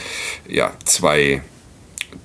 ja, 0.50 0.74
zwei 0.84 1.42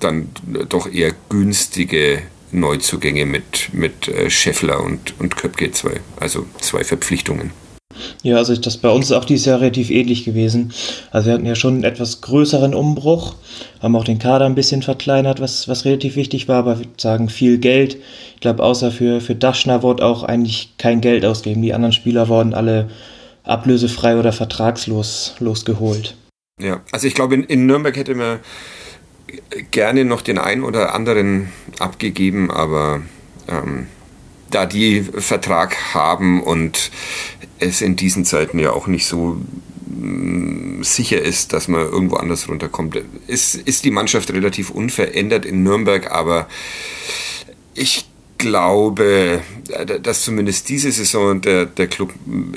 dann 0.01 0.29
doch 0.67 0.91
eher 0.91 1.13
günstige 1.29 2.21
Neuzugänge 2.51 3.25
mit, 3.25 3.73
mit 3.73 4.07
äh, 4.07 4.29
Scheffler 4.29 4.83
und, 4.83 5.19
und 5.19 5.35
Köpke, 5.37 5.71
zwei, 5.71 6.01
also 6.19 6.45
zwei 6.59 6.83
Verpflichtungen. 6.83 7.51
Ja, 8.23 8.37
also 8.37 8.55
das 8.55 8.77
bei 8.77 8.89
uns 8.89 9.07
ist 9.07 9.11
auch 9.11 9.25
dieses 9.25 9.45
Jahr 9.45 9.61
relativ 9.61 9.89
ähnlich 9.89 10.23
gewesen. 10.23 10.73
Also 11.11 11.27
wir 11.27 11.33
hatten 11.33 11.45
ja 11.45 11.55
schon 11.55 11.75
einen 11.75 11.83
etwas 11.83 12.21
größeren 12.21 12.73
Umbruch, 12.73 13.35
haben 13.81 13.95
auch 13.95 14.03
den 14.03 14.19
Kader 14.19 14.45
ein 14.45 14.55
bisschen 14.55 14.81
verkleinert, 14.81 15.39
was, 15.39 15.67
was 15.67 15.85
relativ 15.85 16.15
wichtig 16.15 16.47
war, 16.47 16.57
aber 16.57 16.79
wir 16.79 16.87
sagen 16.97 17.29
viel 17.29 17.57
Geld. 17.57 17.97
Ich 18.35 18.41
glaube, 18.41 18.63
außer 18.63 18.91
für, 18.91 19.21
für 19.21 19.35
Daschner 19.35 19.83
wurde 19.83 20.05
auch 20.05 20.23
eigentlich 20.23 20.73
kein 20.77 21.01
Geld 21.01 21.25
ausgegeben. 21.25 21.61
Die 21.61 21.73
anderen 21.73 21.93
Spieler 21.93 22.27
wurden 22.27 22.53
alle 22.53 22.89
ablösefrei 23.43 24.17
oder 24.17 24.31
vertragslos 24.31 25.35
losgeholt. 25.39 26.15
Ja, 26.61 26.81
also 26.91 27.07
ich 27.07 27.15
glaube, 27.15 27.35
in, 27.35 27.43
in 27.43 27.65
Nürnberg 27.65 27.95
hätte 27.97 28.15
man 28.15 28.39
gerne 29.71 30.05
noch 30.05 30.21
den 30.21 30.37
einen 30.37 30.63
oder 30.63 30.93
anderen 30.93 31.49
abgegeben, 31.79 32.51
aber 32.51 33.01
ähm, 33.47 33.87
da 34.49 34.65
die 34.65 35.01
Vertrag 35.01 35.93
haben 35.93 36.41
und 36.43 36.91
es 37.59 37.81
in 37.81 37.95
diesen 37.95 38.25
Zeiten 38.25 38.59
ja 38.59 38.71
auch 38.71 38.87
nicht 38.87 39.05
so 39.05 39.37
mm, 39.87 40.83
sicher 40.83 41.21
ist, 41.21 41.53
dass 41.53 41.67
man 41.67 41.81
irgendwo 41.81 42.17
anders 42.17 42.49
runterkommt, 42.49 43.01
ist, 43.27 43.55
ist 43.55 43.85
die 43.85 43.91
Mannschaft 43.91 44.31
relativ 44.31 44.69
unverändert 44.69 45.45
in 45.45 45.63
Nürnberg, 45.63 46.11
aber 46.11 46.47
ich 47.73 48.10
glaube, 48.41 49.41
äh, 49.69 49.99
dass 49.99 50.23
zumindest 50.23 50.67
diese 50.69 50.91
Saison 50.91 51.41
der, 51.41 51.65
der 51.65 51.87
Club 51.87 52.13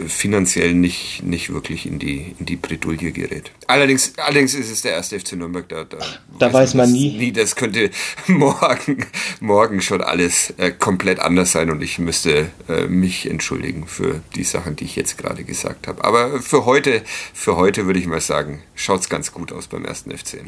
finanziell 0.08 0.74
nicht, 0.74 1.22
nicht 1.22 1.52
wirklich 1.52 1.86
in 1.86 1.98
die, 1.98 2.34
in 2.38 2.46
die 2.46 2.56
Bredouille 2.56 3.12
gerät. 3.12 3.50
Allerdings, 3.66 4.12
allerdings 4.16 4.54
ist 4.54 4.70
es 4.70 4.82
der 4.82 4.92
erste 4.92 5.20
FC 5.20 5.34
Nürnberg, 5.34 5.68
da, 5.68 5.84
da, 5.84 5.98
da 6.38 6.46
weiß, 6.46 6.52
weiß 6.52 6.74
man 6.74 6.92
nie. 6.92 7.16
nie. 7.16 7.32
Das 7.32 7.54
könnte 7.54 7.90
morgen, 8.26 9.06
morgen 9.40 9.80
schon 9.80 10.00
alles 10.00 10.54
äh, 10.56 10.70
komplett 10.70 11.20
anders 11.20 11.52
sein 11.52 11.70
und 11.70 11.82
ich 11.82 11.98
müsste 11.98 12.50
äh, 12.68 12.86
mich 12.86 13.30
entschuldigen 13.30 13.86
für 13.86 14.22
die 14.34 14.44
Sachen, 14.44 14.76
die 14.76 14.84
ich 14.84 14.96
jetzt 14.96 15.18
gerade 15.18 15.44
gesagt 15.44 15.86
habe. 15.86 16.02
Aber 16.04 16.40
für 16.40 16.64
heute, 16.64 17.02
für 17.32 17.56
heute 17.56 17.86
würde 17.86 18.00
ich 18.00 18.06
mal 18.06 18.20
sagen, 18.20 18.62
schaut 18.74 19.02
es 19.02 19.08
ganz 19.08 19.32
gut 19.32 19.52
aus 19.52 19.66
beim 19.66 19.84
ersten 19.84 20.10
FC. 20.10 20.38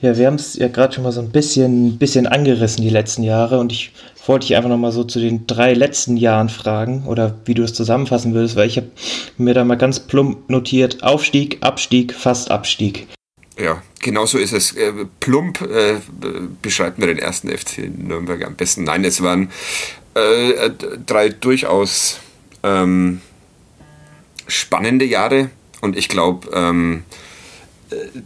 Ja, 0.00 0.16
wir 0.16 0.26
haben 0.26 0.34
es 0.34 0.54
ja 0.54 0.68
gerade 0.68 0.94
schon 0.94 1.04
mal 1.04 1.12
so 1.12 1.20
ein 1.20 1.30
bisschen, 1.30 1.98
bisschen 1.98 2.26
angerissen 2.26 2.82
die 2.82 2.90
letzten 2.90 3.22
Jahre 3.22 3.58
und 3.58 3.72
ich 3.72 3.92
wollte 4.26 4.46
dich 4.46 4.56
einfach 4.56 4.70
noch 4.70 4.78
mal 4.78 4.92
so 4.92 5.04
zu 5.04 5.20
den 5.20 5.46
drei 5.46 5.74
letzten 5.74 6.16
Jahren 6.16 6.48
fragen 6.48 7.04
oder 7.06 7.34
wie 7.44 7.54
du 7.54 7.62
es 7.62 7.74
zusammenfassen 7.74 8.34
würdest, 8.34 8.56
weil 8.56 8.68
ich 8.68 8.76
habe 8.76 8.88
mir 9.36 9.54
da 9.54 9.64
mal 9.64 9.76
ganz 9.76 10.00
plump 10.00 10.48
notiert, 10.48 11.02
Aufstieg, 11.02 11.58
Abstieg, 11.60 12.14
fast 12.14 12.50
Abstieg. 12.50 13.06
Ja, 13.58 13.82
genau 14.00 14.26
so 14.26 14.38
ist 14.38 14.52
es. 14.52 14.72
Äh, 14.72 14.92
plump 15.20 15.60
äh, 15.62 16.00
beschreibt 16.60 16.98
mir 16.98 17.06
den 17.06 17.18
ersten 17.18 17.48
FC 17.48 17.90
Nürnberg 17.96 18.44
am 18.44 18.56
besten. 18.56 18.84
Nein, 18.84 19.04
es 19.04 19.22
waren 19.22 19.50
äh, 20.14 20.70
drei 21.06 21.28
durchaus 21.28 22.18
ähm, 22.62 23.20
spannende 24.46 25.04
Jahre 25.04 25.50
und 25.80 25.96
ich 25.96 26.08
glaube, 26.08 26.48
ähm, 26.52 27.04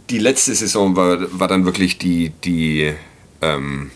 die 0.09 0.19
letzte 0.19 0.53
Saison 0.55 0.95
war, 0.95 1.39
war 1.39 1.47
dann 1.47 1.65
wirklich 1.65 1.97
die, 1.97 2.31
die 2.43 2.93
ähm, 3.41 3.91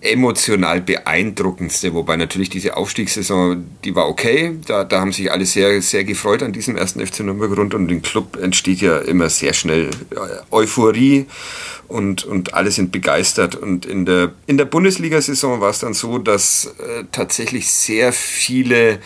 emotional 0.00 0.80
beeindruckendste, 0.80 1.94
wobei 1.94 2.16
natürlich 2.16 2.50
diese 2.50 2.76
Aufstiegssaison, 2.76 3.66
die 3.84 3.94
war 3.94 4.08
okay, 4.08 4.58
da, 4.66 4.84
da 4.84 5.00
haben 5.00 5.12
sich 5.12 5.32
alle 5.32 5.46
sehr, 5.46 5.80
sehr 5.82 6.04
gefreut 6.04 6.42
an 6.42 6.52
diesem 6.52 6.76
ersten 6.76 7.04
FC 7.04 7.20
Nürnberg 7.20 7.56
rund 7.56 7.74
und 7.74 7.90
im 7.90 8.02
Club 8.02 8.36
entsteht 8.40 8.80
ja 8.80 8.98
immer 8.98 9.28
sehr 9.28 9.52
schnell 9.52 9.90
äh, 10.10 10.18
Euphorie 10.50 11.26
und, 11.88 12.24
und 12.24 12.54
alle 12.54 12.70
sind 12.70 12.92
begeistert. 12.92 13.54
Und 13.54 13.86
in 13.86 14.04
der, 14.04 14.32
in 14.46 14.58
der 14.58 14.64
Bundesliga-Saison 14.64 15.60
war 15.60 15.70
es 15.70 15.80
dann 15.80 15.94
so, 15.94 16.18
dass 16.18 16.74
äh, 16.78 17.04
tatsächlich 17.12 17.70
sehr 17.70 18.12
viele 18.12 18.98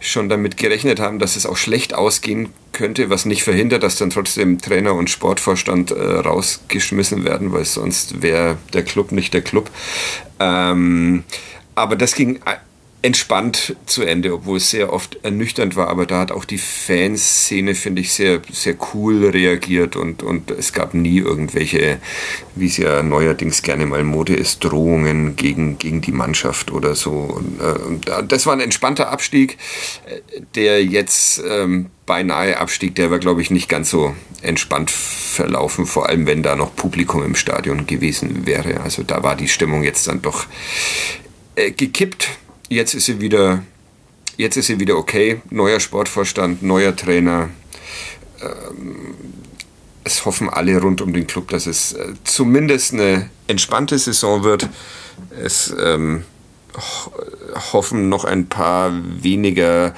schon 0.00 0.28
damit 0.28 0.56
gerechnet 0.56 0.98
haben, 0.98 1.18
dass 1.18 1.36
es 1.36 1.46
auch 1.46 1.58
schlecht 1.58 1.94
ausgehen 1.94 2.48
könnte, 2.72 3.10
was 3.10 3.26
nicht 3.26 3.44
verhindert, 3.44 3.82
dass 3.82 3.96
dann 3.96 4.10
trotzdem 4.10 4.58
Trainer 4.58 4.94
und 4.94 5.10
Sportvorstand 5.10 5.90
äh, 5.90 5.94
rausgeschmissen 5.94 7.24
werden, 7.24 7.52
weil 7.52 7.66
sonst 7.66 8.22
wäre 8.22 8.56
der 8.72 8.82
Club 8.82 9.12
nicht 9.12 9.34
der 9.34 9.42
Club. 9.42 9.70
Ähm, 10.38 11.24
aber 11.74 11.96
das 11.96 12.14
ging 12.14 12.40
entspannt 13.02 13.76
zu 13.86 14.02
Ende, 14.02 14.34
obwohl 14.34 14.58
es 14.58 14.70
sehr 14.70 14.92
oft 14.92 15.18
ernüchternd 15.22 15.74
war. 15.74 15.88
Aber 15.88 16.04
da 16.04 16.20
hat 16.20 16.32
auch 16.32 16.44
die 16.44 16.58
Fanszene, 16.58 17.74
finde 17.74 18.02
ich, 18.02 18.12
sehr, 18.12 18.42
sehr 18.52 18.76
cool 18.92 19.26
reagiert 19.26 19.96
und, 19.96 20.22
und 20.22 20.50
es 20.50 20.72
gab 20.72 20.92
nie 20.92 21.18
irgendwelche, 21.18 21.98
wie 22.54 22.66
es 22.66 22.76
ja 22.76 23.02
neuerdings 23.02 23.62
gerne 23.62 23.86
mal 23.86 24.04
Mode 24.04 24.34
ist, 24.34 24.62
Drohungen 24.64 25.34
gegen, 25.34 25.78
gegen 25.78 26.02
die 26.02 26.12
Mannschaft 26.12 26.70
oder 26.70 26.94
so. 26.94 27.12
Und, 27.12 27.60
äh, 28.06 28.22
das 28.26 28.44
war 28.44 28.52
ein 28.52 28.60
entspannter 28.60 29.10
Abstieg, 29.10 29.56
der 30.54 30.84
jetzt 30.84 31.42
ähm, 31.48 31.86
beinahe 32.04 32.58
Abstieg, 32.58 32.96
der 32.96 33.10
war, 33.10 33.18
glaube 33.18 33.40
ich, 33.40 33.50
nicht 33.50 33.68
ganz 33.68 33.88
so 33.88 34.14
entspannt 34.42 34.90
verlaufen, 34.90 35.86
vor 35.86 36.08
allem 36.08 36.26
wenn 36.26 36.42
da 36.42 36.54
noch 36.54 36.74
Publikum 36.74 37.24
im 37.24 37.34
Stadion 37.34 37.86
gewesen 37.86 38.46
wäre. 38.46 38.80
Also 38.80 39.02
da 39.04 39.22
war 39.22 39.36
die 39.36 39.48
Stimmung 39.48 39.84
jetzt 39.84 40.06
dann 40.06 40.20
doch 40.20 40.46
äh, 41.56 41.70
gekippt 41.70 42.28
jetzt 42.70 42.94
ist 42.94 43.04
sie 43.06 43.20
wieder, 43.20 43.62
jetzt 44.38 44.56
ist 44.56 44.68
sie 44.68 44.80
wieder 44.80 44.96
okay. 44.96 45.42
Neuer 45.50 45.80
Sportvorstand, 45.80 46.62
neuer 46.62 46.96
Trainer. 46.96 47.50
Ähm, 48.40 49.14
es 50.04 50.24
hoffen 50.24 50.48
alle 50.48 50.80
rund 50.80 51.02
um 51.02 51.12
den 51.12 51.26
Club, 51.26 51.48
dass 51.48 51.66
es 51.66 51.92
äh, 51.92 52.14
zumindest 52.24 52.94
eine 52.94 53.28
entspannte 53.48 53.98
Saison 53.98 54.44
wird. 54.44 54.68
Es 55.44 55.74
ähm, 55.78 56.24
hoffen 57.72 58.08
noch 58.08 58.24
ein 58.24 58.46
paar 58.48 58.92
weniger, 59.20 59.94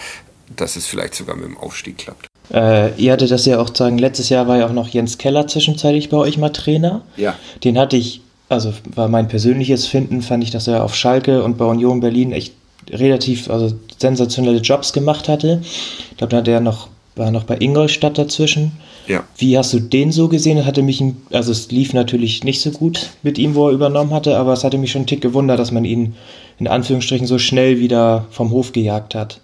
dass 0.56 0.74
es 0.74 0.86
vielleicht 0.86 1.14
sogar 1.14 1.36
mit 1.36 1.44
dem 1.44 1.56
Aufstieg 1.56 1.98
klappt. 1.98 2.26
Äh, 2.52 2.94
ihr 3.00 3.12
hattet 3.12 3.30
das 3.30 3.46
ja 3.46 3.60
auch 3.60 3.74
sagen, 3.74 3.98
letztes 3.98 4.28
Jahr 4.28 4.48
war 4.48 4.58
ja 4.58 4.66
auch 4.66 4.72
noch 4.72 4.88
Jens 4.88 5.18
Keller 5.18 5.46
zwischenzeitlich 5.46 6.08
bei 6.08 6.16
euch 6.16 6.38
mal 6.38 6.50
Trainer. 6.50 7.02
Ja. 7.16 7.36
Den 7.62 7.78
hatte 7.78 7.96
ich, 7.96 8.22
also 8.48 8.74
war 8.94 9.08
mein 9.08 9.28
persönliches 9.28 9.86
Finden, 9.86 10.22
fand 10.22 10.42
ich, 10.42 10.50
dass 10.50 10.66
er 10.66 10.82
auf 10.82 10.96
Schalke 10.96 11.44
und 11.44 11.56
bei 11.56 11.64
Union 11.64 12.00
Berlin 12.00 12.32
echt 12.32 12.54
relativ 12.90 13.50
also 13.50 13.74
sensationelle 13.98 14.58
Jobs 14.58 14.92
gemacht 14.92 15.28
hatte. 15.28 15.62
Ich 16.10 16.16
glaube, 16.16 16.30
da 16.30 16.36
hat 16.38 16.48
er 16.48 16.60
noch, 16.60 16.88
war 17.16 17.30
noch 17.30 17.44
bei 17.44 17.56
Ingolstadt 17.58 18.18
dazwischen. 18.18 18.72
Ja. 19.06 19.24
Wie 19.36 19.58
hast 19.58 19.72
du 19.72 19.80
den 19.80 20.12
so 20.12 20.28
gesehen? 20.28 20.64
Hatte 20.64 20.82
mich, 20.82 21.02
also 21.32 21.52
es 21.52 21.70
lief 21.70 21.92
natürlich 21.92 22.44
nicht 22.44 22.60
so 22.60 22.70
gut 22.70 23.10
mit 23.22 23.38
ihm, 23.38 23.54
wo 23.54 23.68
er 23.68 23.74
übernommen 23.74 24.12
hatte, 24.12 24.36
aber 24.38 24.52
es 24.52 24.64
hatte 24.64 24.78
mich 24.78 24.92
schon 24.92 25.00
einen 25.00 25.06
Tick 25.06 25.20
gewundert, 25.20 25.58
dass 25.58 25.72
man 25.72 25.84
ihn 25.84 26.14
in 26.58 26.68
Anführungsstrichen 26.68 27.26
so 27.26 27.38
schnell 27.38 27.80
wieder 27.80 28.26
vom 28.30 28.50
Hof 28.50 28.72
gejagt 28.72 29.14
hat. 29.14 29.40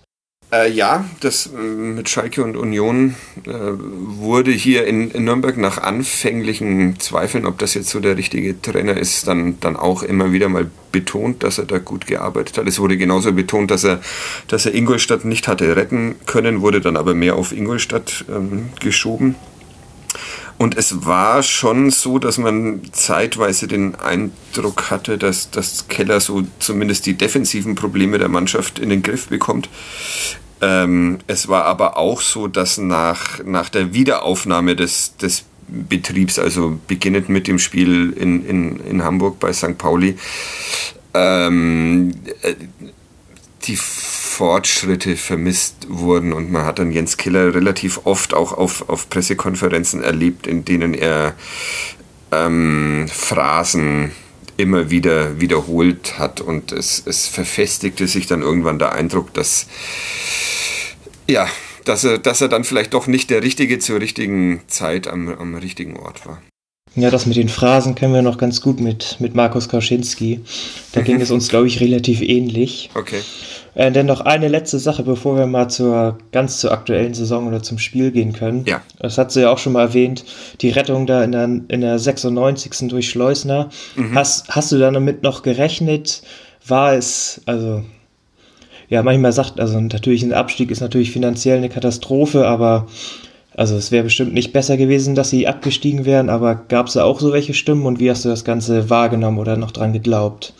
Äh, 0.50 0.70
ja, 0.70 1.04
das 1.20 1.46
äh, 1.46 1.58
mit 1.58 2.08
Schalke 2.08 2.42
und 2.42 2.56
Union 2.56 3.16
äh, 3.44 3.50
wurde 3.50 4.50
hier 4.50 4.86
in, 4.86 5.10
in, 5.10 5.24
Nürnberg 5.24 5.58
nach 5.58 5.76
anfänglichen 5.76 6.98
Zweifeln, 6.98 7.44
ob 7.44 7.58
das 7.58 7.74
jetzt 7.74 7.90
so 7.90 8.00
der 8.00 8.16
richtige 8.16 8.60
Trainer 8.62 8.96
ist, 8.96 9.28
dann, 9.28 9.60
dann 9.60 9.76
auch 9.76 10.02
immer 10.02 10.32
wieder 10.32 10.48
mal 10.48 10.70
betont, 10.90 11.42
dass 11.42 11.58
er 11.58 11.66
da 11.66 11.78
gut 11.78 12.06
gearbeitet 12.06 12.56
hat. 12.56 12.66
Es 12.66 12.78
wurde 12.78 12.96
genauso 12.96 13.34
betont, 13.34 13.70
dass 13.70 13.84
er, 13.84 14.00
dass 14.46 14.64
er 14.64 14.74
Ingolstadt 14.74 15.26
nicht 15.26 15.48
hatte 15.48 15.76
retten 15.76 16.14
können, 16.24 16.62
wurde 16.62 16.80
dann 16.80 16.96
aber 16.96 17.12
mehr 17.12 17.36
auf 17.36 17.52
Ingolstadt 17.52 18.24
ähm, 18.30 18.70
geschoben. 18.80 19.34
Und 20.58 20.76
es 20.76 21.06
war 21.06 21.44
schon 21.44 21.90
so, 21.90 22.18
dass 22.18 22.36
man 22.36 22.82
zeitweise 22.92 23.68
den 23.68 23.94
Eindruck 23.94 24.90
hatte, 24.90 25.16
dass, 25.16 25.52
dass 25.52 25.86
Keller 25.86 26.20
so 26.20 26.42
zumindest 26.58 27.06
die 27.06 27.14
defensiven 27.14 27.76
Probleme 27.76 28.18
der 28.18 28.28
Mannschaft 28.28 28.80
in 28.80 28.90
den 28.90 29.02
Griff 29.02 29.28
bekommt. 29.28 29.68
Ähm, 30.60 31.18
es 31.28 31.46
war 31.46 31.64
aber 31.64 31.96
auch 31.96 32.20
so, 32.20 32.48
dass 32.48 32.78
nach, 32.78 33.42
nach 33.44 33.68
der 33.68 33.94
Wiederaufnahme 33.94 34.74
des, 34.74 35.16
des 35.16 35.44
Betriebs, 35.68 36.40
also 36.40 36.80
beginnend 36.88 37.28
mit 37.28 37.46
dem 37.46 37.60
Spiel 37.60 38.12
in, 38.12 38.44
in, 38.44 38.80
in 38.80 39.04
Hamburg 39.04 39.38
bei 39.38 39.52
St. 39.52 39.78
Pauli, 39.78 40.16
ähm, 41.14 42.14
äh, 42.42 42.54
die 43.64 43.78
Fortschritte 44.38 45.16
vermisst 45.16 45.88
wurden 45.88 46.32
und 46.32 46.52
man 46.52 46.64
hat 46.64 46.78
dann 46.78 46.92
Jens 46.92 47.16
Killer 47.16 47.56
relativ 47.56 48.02
oft 48.04 48.34
auch 48.34 48.52
auf, 48.52 48.88
auf 48.88 49.10
Pressekonferenzen 49.10 50.00
erlebt, 50.04 50.46
in 50.46 50.64
denen 50.64 50.94
er 50.94 51.34
ähm, 52.30 53.08
Phrasen 53.08 54.12
immer 54.56 54.90
wieder 54.90 55.40
wiederholt 55.40 56.20
hat 56.20 56.40
und 56.40 56.70
es, 56.70 57.02
es 57.04 57.26
verfestigte 57.26 58.06
sich 58.06 58.28
dann 58.28 58.42
irgendwann 58.42 58.78
der 58.78 58.92
Eindruck, 58.92 59.34
dass 59.34 59.66
Ja, 61.26 61.48
dass 61.84 62.04
er, 62.04 62.18
dass 62.18 62.40
er 62.40 62.48
dann 62.48 62.62
vielleicht 62.62 62.94
doch 62.94 63.08
nicht 63.08 63.30
der 63.30 63.42
Richtige 63.42 63.80
zur 63.80 64.00
richtigen 64.00 64.60
Zeit 64.68 65.08
am, 65.08 65.28
am 65.30 65.56
richtigen 65.56 65.96
Ort 65.96 66.26
war. 66.26 66.40
Ja, 66.94 67.10
das 67.10 67.26
mit 67.26 67.36
den 67.36 67.48
Phrasen 67.48 67.94
kennen 67.94 68.14
wir 68.14 68.22
noch 68.22 68.38
ganz 68.38 68.60
gut 68.60 68.80
mit, 68.80 69.16
mit 69.18 69.34
Markus 69.34 69.68
Kauschinski. 69.68 70.40
Da 70.92 71.00
ging 71.00 71.20
es 71.20 71.30
uns, 71.30 71.48
glaube 71.48 71.66
ich, 71.66 71.80
relativ 71.80 72.20
ähnlich. 72.22 72.90
Okay. 72.94 73.20
Äh, 73.74 73.92
denn 73.92 74.06
noch 74.06 74.20
eine 74.20 74.48
letzte 74.48 74.78
Sache, 74.78 75.02
bevor 75.02 75.36
wir 75.36 75.46
mal 75.46 75.68
zur 75.68 76.18
ganz 76.32 76.58
zur 76.58 76.72
aktuellen 76.72 77.14
Saison 77.14 77.46
oder 77.46 77.62
zum 77.62 77.78
Spiel 77.78 78.10
gehen 78.10 78.32
können. 78.32 78.64
Ja. 78.66 78.82
Das 78.98 79.18
hat 79.18 79.32
sie 79.32 79.42
ja 79.42 79.50
auch 79.50 79.58
schon 79.58 79.72
mal 79.72 79.82
erwähnt, 79.82 80.24
die 80.60 80.70
Rettung 80.70 81.06
da 81.06 81.22
in 81.22 81.32
der, 81.32 81.44
in 81.44 81.80
der 81.80 81.98
96. 81.98 82.88
durch 82.88 83.08
Schleusner. 83.08 83.70
Mhm. 83.96 84.14
Hast, 84.14 84.48
hast 84.48 84.72
du 84.72 84.78
damit 84.78 85.22
noch 85.22 85.42
gerechnet? 85.42 86.22
War 86.66 86.94
es, 86.94 87.40
also, 87.46 87.82
ja, 88.88 89.02
manchmal 89.02 89.32
sagt, 89.32 89.60
also 89.60 89.80
natürlich 89.80 90.22
ein 90.22 90.32
Abstieg 90.32 90.70
ist 90.70 90.80
natürlich 90.80 91.10
finanziell 91.10 91.58
eine 91.58 91.68
Katastrophe, 91.68 92.46
aber 92.46 92.86
also 93.58 93.76
es 93.76 93.90
wäre 93.90 94.04
bestimmt 94.04 94.34
nicht 94.34 94.52
besser 94.52 94.76
gewesen, 94.76 95.14
dass 95.16 95.30
sie 95.30 95.48
abgestiegen 95.48 96.04
wären, 96.04 96.30
aber 96.30 96.54
gab 96.54 96.86
es 96.86 96.92
da 96.92 97.02
auch 97.02 97.18
so 97.18 97.32
welche 97.32 97.54
Stimmen 97.54 97.86
und 97.86 97.98
wie 97.98 98.08
hast 98.08 98.24
du 98.24 98.28
das 98.28 98.44
Ganze 98.44 98.88
wahrgenommen 98.88 99.38
oder 99.38 99.56
noch 99.56 99.72
dran 99.72 99.92
geglaubt? 99.92 100.54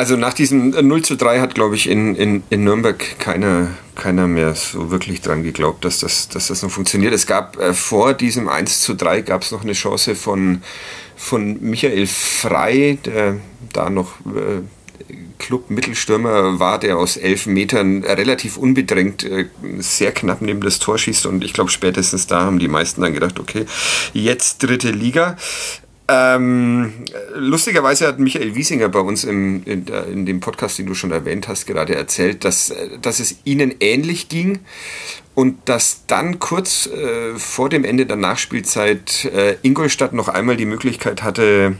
Also 0.00 0.16
nach 0.16 0.32
diesem 0.32 0.70
0 0.70 1.02
zu 1.02 1.14
3 1.14 1.40
hat, 1.40 1.54
glaube 1.54 1.76
ich, 1.76 1.86
in, 1.86 2.14
in, 2.14 2.42
in 2.48 2.64
Nürnberg 2.64 3.18
keiner, 3.18 3.68
keiner 3.96 4.26
mehr 4.26 4.54
so 4.54 4.90
wirklich 4.90 5.20
dran 5.20 5.42
geglaubt, 5.42 5.84
dass 5.84 5.98
das, 5.98 6.30
dass 6.30 6.46
das 6.46 6.62
noch 6.62 6.70
funktioniert. 6.70 7.12
Es 7.12 7.26
gab 7.26 7.58
äh, 7.58 7.74
vor 7.74 8.14
diesem 8.14 8.48
1 8.48 8.80
zu 8.80 8.94
3 8.94 9.20
gab 9.20 9.42
es 9.42 9.52
noch 9.52 9.60
eine 9.60 9.74
Chance 9.74 10.14
von, 10.14 10.62
von 11.16 11.60
Michael 11.60 12.06
Frei, 12.06 12.96
der 13.04 13.40
da 13.74 13.90
noch 13.90 14.12
äh, 14.20 14.62
Club-Mittelstürmer 15.38 16.58
war, 16.58 16.80
der 16.80 16.96
aus 16.96 17.18
elf 17.18 17.44
Metern 17.44 18.02
relativ 18.02 18.56
unbedrängt 18.56 19.24
äh, 19.24 19.48
sehr 19.80 20.12
knapp 20.12 20.40
neben 20.40 20.62
das 20.62 20.78
Tor 20.78 20.96
schießt. 20.96 21.26
Und 21.26 21.44
ich 21.44 21.52
glaube, 21.52 21.70
spätestens 21.70 22.26
da 22.26 22.40
haben 22.40 22.58
die 22.58 22.68
meisten 22.68 23.02
dann 23.02 23.12
gedacht, 23.12 23.38
okay, 23.38 23.66
jetzt 24.14 24.62
dritte 24.62 24.92
Liga. 24.92 25.36
Ähm, 26.12 26.92
lustigerweise 27.34 28.08
hat 28.08 28.18
Michael 28.18 28.56
Wiesinger 28.56 28.88
bei 28.88 28.98
uns 28.98 29.22
im, 29.22 29.62
in, 29.64 29.86
in, 29.86 30.26
dem 30.26 30.40
Podcast, 30.40 30.76
den 30.76 30.86
du 30.86 30.94
schon 30.94 31.12
erwähnt 31.12 31.46
hast, 31.46 31.66
gerade 31.66 31.94
erzählt, 31.94 32.44
dass, 32.44 32.74
dass 33.00 33.20
es 33.20 33.36
ihnen 33.44 33.76
ähnlich 33.78 34.28
ging 34.28 34.58
und 35.36 35.68
dass 35.68 36.06
dann 36.08 36.40
kurz 36.40 36.86
äh, 36.86 37.38
vor 37.38 37.68
dem 37.68 37.84
Ende 37.84 38.06
der 38.06 38.16
Nachspielzeit 38.16 39.26
äh, 39.26 39.56
Ingolstadt 39.62 40.12
noch 40.12 40.26
einmal 40.26 40.56
die 40.56 40.66
Möglichkeit 40.66 41.22
hatte, 41.22 41.76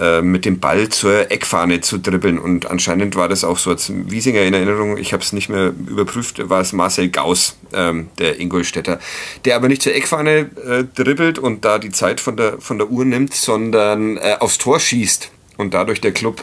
äh, 0.00 0.22
mit 0.22 0.46
dem 0.46 0.60
Ball 0.60 0.88
zur 0.88 1.30
Eckfahne 1.30 1.82
zu 1.82 1.98
dribbeln. 1.98 2.38
Und 2.38 2.70
anscheinend 2.70 3.16
war 3.16 3.28
das 3.28 3.44
auch 3.44 3.58
so 3.58 3.70
als 3.70 3.92
Wiesinger 3.92 4.40
in 4.42 4.54
Erinnerung, 4.54 4.96
ich 4.96 5.12
habe 5.12 5.22
es 5.22 5.34
nicht 5.34 5.50
mehr 5.50 5.74
überprüft, 5.86 6.48
war 6.48 6.62
es 6.62 6.72
Marcel 6.72 7.10
Gauss, 7.10 7.58
ähm, 7.74 8.08
der 8.18 8.40
Ingolstädter, 8.40 8.98
der 9.44 9.56
aber 9.56 9.68
nicht 9.68 9.82
zur 9.82 9.94
Eckfahne 9.94 10.50
äh, 10.66 10.84
dribbelt 10.94 11.38
und 11.38 11.64
da 11.66 11.78
die 11.78 11.90
Zeit 11.90 12.20
von 12.20 12.36
der, 12.36 12.60
von 12.60 12.78
der 12.78 12.90
Uhr 12.90 13.04
nimmt, 13.04 13.34
sondern 13.34 14.16
äh, 14.16 14.36
aufs 14.40 14.56
Tor 14.56 14.80
schießt 14.80 15.30
und 15.58 15.74
dadurch 15.74 16.00
der 16.00 16.12
Club 16.12 16.42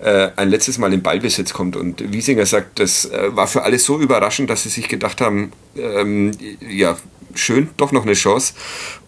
äh, 0.00 0.28
ein 0.36 0.48
letztes 0.48 0.78
Mal 0.78 0.92
in 0.92 1.02
Ballbesitz 1.02 1.52
kommt. 1.52 1.74
Und 1.74 2.12
Wiesinger 2.12 2.46
sagt, 2.46 2.78
das 2.78 3.06
äh, 3.06 3.34
war 3.36 3.48
für 3.48 3.62
alle 3.62 3.78
so 3.78 3.98
überraschend, 3.98 4.48
dass 4.48 4.62
sie 4.62 4.68
sich 4.68 4.88
gedacht 4.88 5.20
haben, 5.20 5.52
ähm, 5.76 6.30
ja, 6.60 6.96
schön, 7.34 7.68
doch 7.76 7.92
noch 7.92 8.02
eine 8.02 8.14
Chance. 8.14 8.54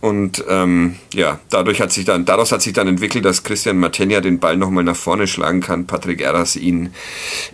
Und 0.00 0.44
ähm, 0.48 0.96
ja, 1.12 1.40
dadurch 1.50 1.80
hat 1.80 1.92
sich 1.92 2.04
dann, 2.04 2.24
daraus 2.24 2.52
hat 2.52 2.62
sich 2.62 2.72
dann 2.72 2.88
entwickelt, 2.88 3.24
dass 3.24 3.42
Christian 3.42 3.78
Matenja 3.78 4.20
den 4.20 4.38
Ball 4.38 4.56
nochmal 4.56 4.84
nach 4.84 4.96
vorne 4.96 5.26
schlagen 5.26 5.60
kann, 5.60 5.87
Patrick 5.87 6.20
Erras 6.20 6.56
ihn 6.56 6.92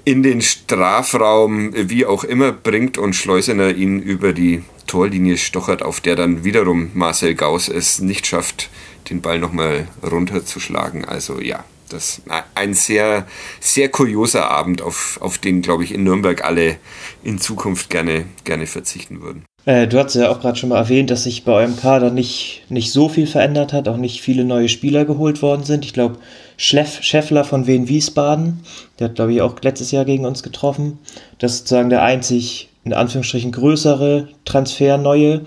in 0.04 0.22
den 0.22 0.42
Strafraum 0.42 1.72
wie 1.74 2.06
auch 2.06 2.24
immer 2.24 2.52
bringt 2.52 2.98
und 2.98 3.14
Schleusener 3.14 3.74
ihn 3.74 4.00
über 4.00 4.32
die 4.32 4.62
Torlinie 4.86 5.38
stochert, 5.38 5.82
auf 5.82 6.00
der 6.00 6.16
dann 6.16 6.42
wiederum 6.42 6.90
Marcel 6.94 7.34
Gauss 7.34 7.68
es 7.68 8.00
nicht 8.00 8.26
schafft, 8.26 8.70
den 9.08 9.20
Ball 9.20 9.38
nochmal 9.38 9.86
runterzuschlagen. 10.02 11.04
Also 11.04 11.40
ja, 11.40 11.64
das 11.92 12.22
ein 12.54 12.74
sehr, 12.74 13.26
sehr 13.60 13.88
kurioser 13.88 14.50
Abend, 14.50 14.82
auf, 14.82 15.18
auf 15.20 15.38
den, 15.38 15.62
glaube 15.62 15.84
ich, 15.84 15.92
in 15.92 16.04
Nürnberg 16.04 16.44
alle 16.44 16.78
in 17.22 17.38
Zukunft 17.38 17.90
gerne, 17.90 18.26
gerne 18.44 18.66
verzichten 18.66 19.22
würden. 19.22 19.44
Äh, 19.66 19.86
du 19.86 19.98
hast 19.98 20.14
ja 20.14 20.30
auch 20.30 20.40
gerade 20.40 20.56
schon 20.56 20.70
mal 20.70 20.78
erwähnt, 20.78 21.10
dass 21.10 21.24
sich 21.24 21.44
bei 21.44 21.52
eurem 21.52 21.76
Kader 21.76 22.10
nicht, 22.10 22.62
nicht 22.68 22.92
so 22.92 23.08
viel 23.08 23.26
verändert 23.26 23.72
hat, 23.72 23.88
auch 23.88 23.96
nicht 23.96 24.20
viele 24.20 24.44
neue 24.44 24.68
Spieler 24.68 25.04
geholt 25.04 25.42
worden 25.42 25.64
sind. 25.64 25.84
Ich 25.84 25.92
glaube, 25.92 26.16
Scheffler 26.56 27.44
von 27.44 27.66
Wien 27.66 27.88
Wiesbaden, 27.88 28.60
der 28.98 29.08
hat, 29.08 29.14
glaube 29.16 29.32
ich, 29.32 29.42
auch 29.42 29.60
letztes 29.62 29.90
Jahr 29.90 30.04
gegen 30.04 30.24
uns 30.24 30.42
getroffen. 30.42 30.98
Das 31.38 31.52
ist 31.52 31.58
sozusagen 31.58 31.90
der 31.90 32.02
einzig, 32.02 32.70
in 32.84 32.94
Anführungsstrichen, 32.94 33.52
größere 33.52 34.28
Transfer 34.44 34.98
neue. 34.98 35.42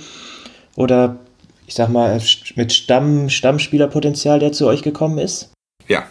Oder 0.76 1.18
ich 1.68 1.76
sag 1.76 1.90
mal, 1.90 2.20
mit 2.56 2.74
Stamm, 2.74 3.30
Stammspielerpotenzial, 3.30 4.40
der 4.40 4.52
zu 4.52 4.68
euch 4.68 4.84
gekommen 4.84 5.18
ist? 5.18 5.52
Ja, 5.88 6.06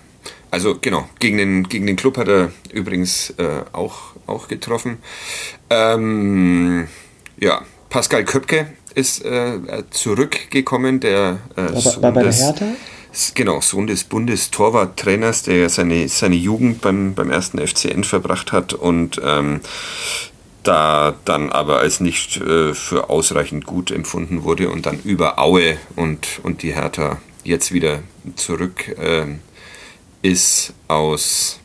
also 0.51 0.77
genau, 0.81 1.05
gegen 1.19 1.39
den, 1.39 1.69
gegen 1.69 1.87
den 1.87 1.97
Club 1.97 2.17
hat 2.17 2.29
er 2.29 2.53
übrigens 2.73 3.31
äh, 3.39 3.63
auch, 3.73 4.17
auch 4.27 4.49
getroffen. 4.49 4.99
Ähm, 5.71 6.89
ja, 7.39 7.63
Pascal 7.93 8.25
Köpke 8.25 8.73
ist 8.95 9.23
äh, 9.23 9.59
zurückgekommen, 9.91 10.99
der 11.01 11.41
äh, 11.57 11.79
Sohn 11.79 12.01
bei, 12.01 12.11
bei 12.11 12.23
des, 12.23 12.41
Hertha? 12.41 12.65
Genau, 13.35 13.61
Sohn 13.61 13.87
des 13.87 14.05
Bundestorwarttrainers, 14.05 15.43
der 15.43 15.69
seine, 15.69 16.09
seine 16.09 16.37
Jugend 16.37 16.81
beim, 16.81 17.15
beim 17.15 17.31
ersten 17.31 17.59
FCN 17.59 18.05
verbracht 18.05 18.51
hat 18.51 18.73
und 18.73 19.21
ähm, 19.23 19.61
da 20.63 21.17
dann 21.27 21.51
aber 21.51 21.81
als 21.81 22.01
nicht 22.01 22.39
äh, 22.39 22.73
für 22.73 23.11
ausreichend 23.11 23.67
gut 23.67 23.91
empfunden 23.91 24.43
wurde 24.43 24.71
und 24.71 24.87
dann 24.87 24.99
über 25.01 25.39
Aue 25.39 25.77
und, 25.95 26.41
und 26.43 26.63
die 26.63 26.75
Hertha 26.75 27.21
jetzt 27.45 27.73
wieder 27.73 27.99
zurück 28.37 28.89
äh, 28.89 29.27
ist 30.23 30.73
aus, 30.89 31.61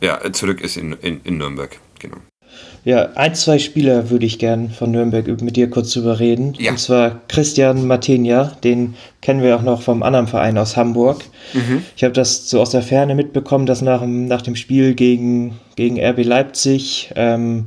ja, 0.00 0.32
zurück 0.32 0.60
ist 0.60 0.76
in, 0.76 0.92
in, 0.92 1.20
in 1.24 1.38
Nürnberg, 1.38 1.76
genau. 1.98 2.18
Ja, 2.84 3.10
ein, 3.14 3.34
zwei 3.34 3.58
Spieler 3.58 4.08
würde 4.08 4.24
ich 4.24 4.38
gern 4.38 4.70
von 4.70 4.90
Nürnberg 4.90 5.42
mit 5.42 5.56
dir 5.56 5.68
kurz 5.68 5.92
drüber 5.92 6.18
reden. 6.18 6.54
Ja. 6.58 6.70
Und 6.70 6.78
zwar 6.78 7.20
Christian 7.28 7.86
Martinia, 7.86 8.56
den 8.64 8.94
kennen 9.20 9.42
wir 9.42 9.56
auch 9.56 9.62
noch 9.62 9.82
vom 9.82 10.02
anderen 10.02 10.26
Verein 10.26 10.56
aus 10.56 10.76
Hamburg. 10.76 11.24
Mhm. 11.52 11.82
Ich 11.94 12.04
habe 12.04 12.14
das 12.14 12.48
so 12.48 12.60
aus 12.60 12.70
der 12.70 12.82
Ferne 12.82 13.14
mitbekommen, 13.14 13.66
dass 13.66 13.82
nach, 13.82 14.02
nach 14.06 14.40
dem 14.42 14.56
Spiel 14.56 14.94
gegen, 14.94 15.58
gegen 15.76 16.00
RB 16.02 16.24
Leipzig, 16.24 17.10
ähm, 17.16 17.66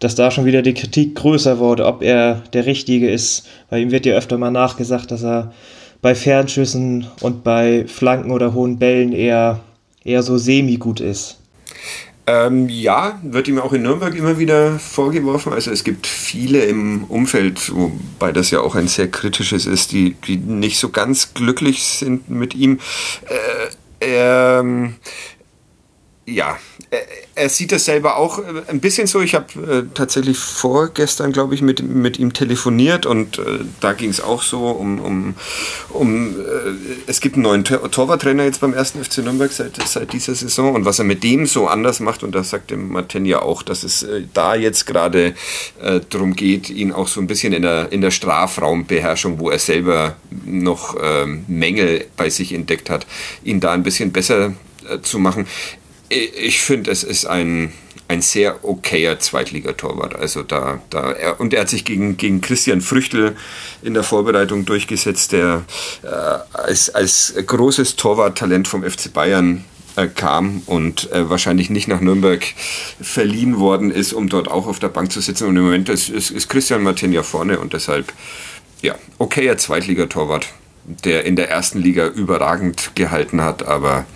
dass 0.00 0.16
da 0.16 0.30
schon 0.30 0.44
wieder 0.44 0.60
die 0.60 0.74
Kritik 0.74 1.14
größer 1.14 1.58
wurde, 1.58 1.86
ob 1.86 2.02
er 2.02 2.42
der 2.52 2.66
Richtige 2.66 3.10
ist. 3.10 3.46
Weil 3.70 3.82
ihm 3.82 3.90
wird 3.90 4.04
ja 4.04 4.14
öfter 4.14 4.36
mal 4.36 4.50
nachgesagt, 4.50 5.10
dass 5.10 5.24
er 5.24 5.52
bei 6.02 6.14
Fernschüssen 6.14 7.06
und 7.20 7.44
bei 7.44 7.86
Flanken 7.86 8.32
oder 8.32 8.52
hohen 8.52 8.78
Bällen 8.78 9.12
eher, 9.12 9.60
eher 10.04 10.22
so 10.22 10.36
semi-gut 10.36 11.00
ist. 11.00 11.38
Ähm, 12.24 12.68
ja, 12.68 13.18
wird 13.24 13.48
ihm 13.48 13.58
auch 13.58 13.72
in 13.72 13.82
Nürnberg 13.82 14.14
immer 14.14 14.38
wieder 14.38 14.78
vorgeworfen. 14.78 15.52
Also 15.52 15.72
es 15.72 15.82
gibt 15.82 16.06
viele 16.06 16.64
im 16.64 17.04
Umfeld, 17.04 17.74
wobei 17.74 18.30
das 18.30 18.52
ja 18.52 18.60
auch 18.60 18.76
ein 18.76 18.86
sehr 18.86 19.10
kritisches 19.10 19.66
ist, 19.66 19.90
die, 19.90 20.14
die 20.26 20.36
nicht 20.36 20.78
so 20.78 20.90
ganz 20.90 21.34
glücklich 21.34 21.82
sind 21.82 22.30
mit 22.30 22.54
ihm. 22.54 22.78
Äh, 24.00 24.58
ähm, 24.60 24.94
ja, 26.32 26.58
er 27.34 27.48
sieht 27.48 27.72
das 27.72 27.86
selber 27.86 28.16
auch 28.16 28.38
äh, 28.38 28.42
ein 28.68 28.80
bisschen 28.80 29.06
so. 29.06 29.20
Ich 29.20 29.34
habe 29.34 29.46
äh, 29.54 29.94
tatsächlich 29.94 30.38
vorgestern, 30.38 31.32
glaube 31.32 31.54
ich, 31.54 31.62
mit, 31.62 31.82
mit 31.82 32.18
ihm 32.18 32.32
telefoniert 32.32 33.06
und 33.06 33.38
äh, 33.38 33.60
da 33.80 33.92
ging 33.94 34.10
es 34.10 34.20
auch 34.20 34.42
so 34.42 34.68
um, 34.68 35.00
um, 35.00 35.34
um 35.88 36.38
äh, 36.38 36.42
es 37.06 37.20
gibt 37.20 37.36
einen 37.36 37.44
neuen 37.44 37.64
Tor 37.64 37.90
Torwarttrainer 37.90 38.44
jetzt 38.44 38.60
beim 38.60 38.74
ersten 38.74 39.02
FC 39.02 39.18
Nürnberg 39.18 39.50
seit, 39.50 39.76
seit 39.86 40.12
dieser 40.12 40.34
Saison 40.34 40.74
und 40.74 40.84
was 40.84 40.98
er 40.98 41.04
mit 41.04 41.22
dem 41.22 41.46
so 41.46 41.66
anders 41.66 42.00
macht 42.00 42.22
und 42.22 42.34
da 42.34 42.44
sagte 42.44 42.76
Martin 42.76 43.24
ja 43.24 43.40
auch, 43.40 43.62
dass 43.62 43.84
es 43.84 44.02
äh, 44.02 44.24
da 44.34 44.54
jetzt 44.54 44.86
gerade 44.86 45.34
äh, 45.80 46.00
darum 46.10 46.34
geht, 46.34 46.68
ihn 46.68 46.92
auch 46.92 47.08
so 47.08 47.20
ein 47.20 47.26
bisschen 47.26 47.54
in 47.54 47.62
der, 47.62 47.90
in 47.90 48.02
der 48.02 48.10
Strafraumbeherrschung, 48.10 49.38
wo 49.38 49.50
er 49.50 49.58
selber 49.58 50.16
noch 50.44 50.96
ähm, 51.02 51.44
Mängel 51.48 52.04
bei 52.16 52.28
sich 52.28 52.52
entdeckt 52.52 52.90
hat, 52.90 53.06
ihn 53.44 53.60
da 53.60 53.72
ein 53.72 53.82
bisschen 53.82 54.12
besser 54.12 54.52
zu 55.02 55.20
machen 55.20 55.46
ich 56.12 56.60
finde, 56.60 56.90
es 56.90 57.04
ist 57.04 57.26
ein, 57.26 57.72
ein 58.08 58.22
sehr 58.22 58.64
okayer 58.64 59.18
Zweitligatorwart. 59.18 60.14
Also 60.14 60.42
da, 60.42 60.80
da 60.90 61.12
er, 61.12 61.40
und 61.40 61.54
er 61.54 61.62
hat 61.62 61.70
sich 61.70 61.84
gegen, 61.84 62.16
gegen 62.16 62.40
Christian 62.40 62.80
Früchtel 62.80 63.36
in 63.82 63.94
der 63.94 64.02
Vorbereitung 64.02 64.64
durchgesetzt, 64.64 65.32
der 65.32 65.64
äh, 66.02 66.06
als, 66.56 66.90
als 66.90 67.34
großes 67.46 67.96
Torwarttalent 67.96 68.68
vom 68.68 68.82
FC 68.82 69.12
Bayern 69.12 69.64
äh, 69.96 70.08
kam 70.08 70.62
und 70.66 71.10
äh, 71.12 71.28
wahrscheinlich 71.28 71.70
nicht 71.70 71.88
nach 71.88 72.00
Nürnberg 72.00 72.44
verliehen 73.00 73.58
worden 73.58 73.90
ist, 73.90 74.12
um 74.12 74.28
dort 74.28 74.48
auch 74.48 74.66
auf 74.66 74.78
der 74.78 74.88
Bank 74.88 75.12
zu 75.12 75.20
sitzen. 75.20 75.46
Und 75.46 75.56
im 75.56 75.64
Moment 75.64 75.88
ist, 75.88 76.08
ist, 76.08 76.30
ist 76.30 76.48
Christian 76.48 76.82
Martin 76.82 77.12
ja 77.12 77.22
vorne 77.22 77.58
und 77.58 77.72
deshalb, 77.72 78.12
ja, 78.80 78.94
okayer 79.18 79.58
Zweitligatorwart, 79.58 80.48
der 80.84 81.24
in 81.24 81.36
der 81.36 81.50
ersten 81.50 81.78
Liga 81.78 82.06
überragend 82.08 82.92
gehalten 82.94 83.42
hat, 83.42 83.66
aber 83.66 84.06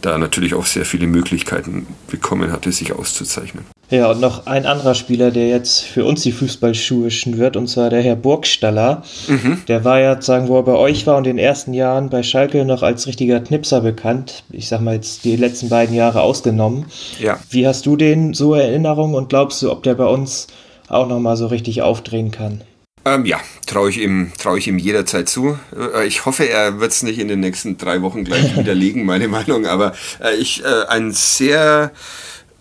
da 0.00 0.18
natürlich 0.18 0.54
auch 0.54 0.66
sehr 0.66 0.84
viele 0.84 1.06
Möglichkeiten 1.06 1.86
bekommen 2.08 2.52
hatte, 2.52 2.72
sich 2.72 2.92
auszuzeichnen. 2.92 3.64
Ja, 3.90 4.08
und 4.08 4.20
noch 4.20 4.46
ein 4.46 4.66
anderer 4.66 4.94
Spieler, 4.94 5.32
der 5.32 5.48
jetzt 5.48 5.82
für 5.82 6.04
uns 6.04 6.22
die 6.22 6.30
Fußballschuhe 6.30 7.10
wird, 7.10 7.56
und 7.56 7.66
zwar 7.66 7.90
der 7.90 8.02
Herr 8.02 8.14
Burgstaller. 8.14 9.02
Mhm. 9.26 9.62
Der 9.66 9.84
war 9.84 10.00
ja, 10.00 10.22
sagen, 10.22 10.46
wo 10.46 10.58
er 10.58 10.62
bei 10.62 10.74
euch 10.74 11.08
war 11.08 11.16
und 11.16 11.26
in 11.26 11.36
den 11.36 11.44
ersten 11.44 11.74
Jahren 11.74 12.08
bei 12.08 12.22
Schalke 12.22 12.64
noch 12.64 12.82
als 12.82 13.08
richtiger 13.08 13.40
Knipser 13.40 13.80
bekannt. 13.80 14.44
Ich 14.50 14.68
sag 14.68 14.80
mal 14.80 14.94
jetzt 14.94 15.24
die 15.24 15.34
letzten 15.34 15.68
beiden 15.68 15.94
Jahre 15.94 16.22
ausgenommen. 16.22 16.86
Ja. 17.18 17.40
Wie 17.50 17.66
hast 17.66 17.84
du 17.86 17.96
den 17.96 18.32
so 18.32 18.54
Erinnerung 18.54 19.14
und 19.14 19.28
glaubst 19.28 19.60
du, 19.62 19.72
ob 19.72 19.82
der 19.82 19.94
bei 19.94 20.06
uns 20.06 20.46
auch 20.86 21.08
nochmal 21.08 21.36
so 21.36 21.48
richtig 21.48 21.82
aufdrehen 21.82 22.30
kann? 22.30 22.60
Ähm, 23.04 23.24
ja, 23.24 23.40
traue 23.66 23.88
ich, 23.88 23.98
ihm, 23.98 24.32
trau 24.38 24.56
ich 24.56 24.68
ihm 24.68 24.78
jederzeit 24.78 25.28
zu. 25.28 25.58
Äh, 25.74 26.06
ich 26.06 26.26
hoffe, 26.26 26.48
er 26.48 26.80
wird 26.80 26.92
es 26.92 27.02
nicht 27.02 27.18
in 27.18 27.28
den 27.28 27.40
nächsten 27.40 27.78
drei 27.78 28.02
Wochen 28.02 28.24
gleich 28.24 28.56
widerlegen, 28.56 29.04
meine 29.04 29.28
Meinung. 29.28 29.66
Aber 29.66 29.94
äh, 30.22 30.34
ich, 30.36 30.62
äh, 30.64 30.84
ein 30.88 31.12
sehr 31.12 31.92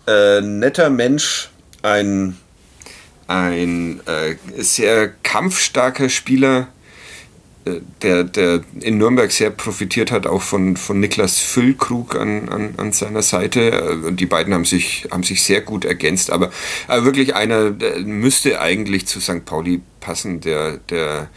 äh, 0.08 0.41
netter 0.41 0.89
Mensch, 0.89 1.49
ein, 1.82 2.38
ein 3.28 3.99
äh, 4.06 4.36
sehr 4.58 5.10
kampfstarker 5.23 6.10
Spieler, 6.10 6.67
der, 8.02 8.24
der 8.24 8.62
in 8.80 8.98
Nürnberg 8.98 9.32
sehr 9.32 9.50
profitiert 9.50 10.12
hat, 10.12 10.28
auch 10.28 10.41
von, 10.41 10.78
von 10.78 11.00
Niklas 11.00 11.39
Füllkrug 11.39 12.15
an, 12.15 12.50
an, 12.50 12.74
an 12.78 12.91
seiner 12.91 13.22
Seite. 13.22 14.12
Die 14.12 14.26
beiden 14.26 14.54
haben 14.54 14.65
sich, 14.65 15.08
haben 15.12 15.24
sich 15.24 15.43
sehr 15.43 15.62
gut 15.62 15.86
ergänzt, 15.86 16.32
aber, 16.32 16.52
aber 16.88 17.06
wirklich 17.06 17.36
einer 17.36 17.72
müsste 18.04 18.62
eigentlich 18.62 19.08
zu 19.08 19.19
St. 19.19 19.45
Pauli 19.45 19.82
passen, 20.00 20.41
der, 20.41 20.78
der 20.89 21.30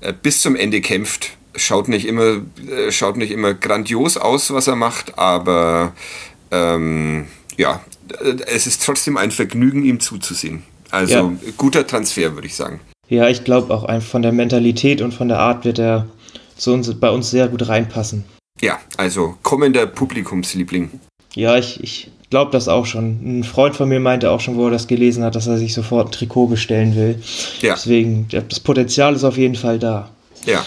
äh, 0.00 0.12
bis 0.12 0.40
zum 0.40 0.56
Ende 0.56 0.80
kämpft. 0.80 1.36
Schaut 1.54 1.88
nicht 1.88 2.06
immer, 2.06 2.42
äh, 2.68 2.90
schaut 2.90 3.16
nicht 3.16 3.30
immer 3.30 3.54
grandios 3.54 4.16
aus, 4.16 4.52
was 4.52 4.66
er 4.66 4.76
macht, 4.76 5.18
aber 5.18 5.92
ähm, 6.50 7.26
ja, 7.56 7.84
es 8.46 8.66
ist 8.66 8.84
trotzdem 8.84 9.16
ein 9.16 9.30
Vergnügen, 9.30 9.84
ihm 9.84 10.00
zuzusehen. 10.00 10.62
Also 10.90 11.14
ja. 11.14 11.52
guter 11.56 11.86
Transfer, 11.86 12.34
würde 12.34 12.46
ich 12.46 12.54
sagen. 12.54 12.80
Ja, 13.12 13.28
ich 13.28 13.44
glaube 13.44 13.74
auch 13.74 14.00
von 14.00 14.22
der 14.22 14.32
Mentalität 14.32 15.02
und 15.02 15.12
von 15.12 15.28
der 15.28 15.38
Art 15.38 15.66
wird 15.66 15.78
er 15.78 16.06
zu 16.56 16.72
uns, 16.72 16.90
bei 16.94 17.10
uns 17.10 17.30
sehr 17.30 17.46
gut 17.48 17.68
reinpassen. 17.68 18.24
Ja, 18.58 18.78
also 18.96 19.34
kommender 19.42 19.86
Publikumsliebling. 19.86 20.88
Ja, 21.34 21.58
ich, 21.58 21.82
ich 21.82 22.10
glaube 22.30 22.52
das 22.52 22.68
auch 22.68 22.86
schon. 22.86 23.40
Ein 23.40 23.44
Freund 23.44 23.76
von 23.76 23.90
mir 23.90 24.00
meinte 24.00 24.30
auch 24.30 24.40
schon, 24.40 24.56
wo 24.56 24.64
er 24.64 24.70
das 24.70 24.86
gelesen 24.86 25.24
hat, 25.24 25.34
dass 25.34 25.46
er 25.46 25.58
sich 25.58 25.74
sofort 25.74 26.08
ein 26.08 26.12
Trikot 26.12 26.46
bestellen 26.46 26.96
will. 26.96 27.20
Ja. 27.60 27.74
Deswegen, 27.74 28.28
das 28.30 28.60
Potenzial 28.60 29.14
ist 29.14 29.24
auf 29.24 29.36
jeden 29.36 29.56
Fall 29.56 29.78
da. 29.78 30.08
Ja. 30.46 30.64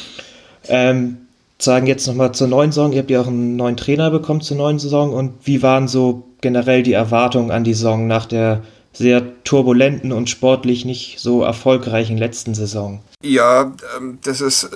Ähm, 0.67 1.17
sagen 1.57 1.87
jetzt 1.87 2.05
nochmal 2.05 2.33
zur 2.33 2.47
neuen 2.47 2.71
Saison. 2.71 2.93
Ihr 2.93 2.99
habt 2.99 3.09
ja 3.09 3.21
auch 3.21 3.27
einen 3.27 3.55
neuen 3.55 3.75
Trainer 3.75 4.11
bekommen 4.11 4.41
zur 4.41 4.57
neuen 4.57 4.77
Saison. 4.77 5.13
Und 5.13 5.33
wie 5.45 5.63
waren 5.63 5.87
so 5.87 6.27
generell 6.41 6.83
die 6.83 6.93
Erwartungen 6.93 7.49
an 7.49 7.63
die 7.63 7.73
Saison 7.73 8.05
nach 8.05 8.27
der 8.27 8.61
sehr 8.95 9.43
turbulenten 9.43 10.11
und 10.11 10.29
sportlich 10.29 10.85
nicht 10.85 11.19
so 11.19 11.43
erfolgreichen 11.43 12.17
letzten 12.17 12.55
Saison. 12.55 13.01
Ja, 13.21 13.73
ähm, 13.97 14.19
das 14.23 14.41
ist 14.41 14.65
äh, 14.65 14.67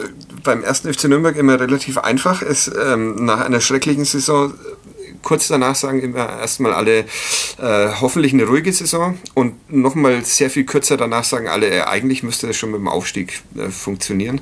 beim 0.44 0.64
ersten 0.64 0.94
FC 0.94 1.06
Nürnberg 1.06 1.36
immer 1.38 1.60
relativ 1.60 1.98
einfach. 1.98 2.42
Es, 2.42 2.70
ähm, 2.70 3.26
nach 3.26 3.42
einer 3.42 3.62
schrecklichen 3.62 4.06
Saison 4.06 4.52
äh, 4.52 4.54
kurz 5.22 5.48
danach 5.48 5.76
sagen 5.76 6.02
immer 6.02 6.40
erstmal 6.40 6.74
alle 6.74 7.00
äh, 7.00 7.90
hoffentlich 8.02 8.34
eine 8.34 8.46
ruhige 8.46 8.74
Saison 8.74 9.18
und 9.34 9.72
nochmal 9.72 10.24
sehr 10.26 10.50
viel 10.50 10.66
kürzer 10.66 10.98
danach 10.98 11.24
sagen 11.24 11.48
alle, 11.48 11.70
äh, 11.70 11.82
eigentlich 11.82 12.24
müsste 12.24 12.48
das 12.48 12.58
schon 12.58 12.72
mit 12.72 12.80
dem 12.80 12.88
Aufstieg 12.88 13.42
äh, 13.58 13.70
funktionieren. 13.70 14.42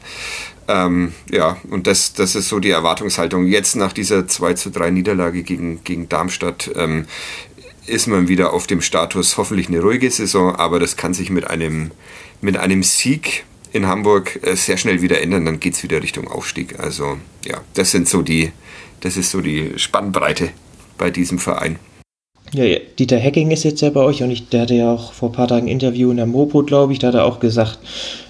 Ähm, 0.70 1.14
ja, 1.32 1.58
und 1.70 1.88
das, 1.88 2.14
das 2.14 2.36
ist 2.36 2.50
so 2.50 2.60
die 2.60 2.72
Erwartungshaltung. 2.72 3.46
Jetzt 3.48 3.76
nach 3.76 3.94
dieser 3.94 4.28
2 4.28 4.54
zu 4.54 4.70
3 4.70 4.92
Niederlage 4.92 5.44
gegen, 5.44 5.84
gegen 5.86 6.10
Darmstadt 6.10 6.70
ähm, 6.76 7.06
ist 7.88 8.08
man 8.08 8.28
wieder 8.28 8.54
auf 8.54 8.68
dem 8.68 8.82
Status 8.82 9.38
hoffentlich 9.38 9.68
eine 9.68 9.82
ruhige 9.82 10.12
Saison, 10.12 10.56
aber 10.56 10.80
das 10.80 10.98
kann 10.98 11.14
sich 11.14 11.30
mit 11.30 11.50
einem, 11.50 11.92
mit 12.42 12.58
einem 12.58 12.84
Sieg 12.84 13.46
in 13.74 13.88
Hamburg 13.88 14.40
äh, 14.44 14.56
sehr 14.56 14.78
schnell 14.78 15.02
wieder 15.02 15.22
ändern, 15.22 15.46
dann 15.46 15.60
geht 15.60 15.74
es 15.74 15.84
wieder 15.84 16.02
Richtung 16.02 16.28
Aufstieg. 16.28 16.80
Also 16.80 17.18
ja, 17.46 17.62
das 17.74 17.92
sind 17.92 18.08
so 18.08 18.22
die, 18.22 18.52
das 19.02 19.18
ist 19.18 19.32
so 19.32 19.42
die 19.42 19.74
Spannbreite 19.78 20.50
bei 20.98 21.10
diesem 21.10 21.40
Verein. 21.40 21.80
Ja, 22.54 22.64
ja, 22.64 22.80
Dieter 22.98 23.18
Hecking 23.18 23.52
ist 23.52 23.66
jetzt 23.66 23.82
ja 23.82 23.90
bei 23.90 24.00
euch 24.00 24.24
und 24.24 24.32
ich, 24.32 24.48
der 24.48 24.62
hatte 24.62 24.74
ja 24.74 24.94
auch 24.94 25.12
vor 25.12 25.30
ein 25.30 25.34
paar 25.34 25.50
Tagen 25.50 25.66
ein 25.66 25.72
Interview 25.72 26.12
in 26.12 26.18
der 26.18 26.26
Mopo, 26.26 26.64
glaube 26.64 26.94
ich, 26.94 27.00
da 27.00 27.08
hat 27.08 27.16
er 27.16 27.26
auch 27.26 27.40
gesagt, 27.40 27.80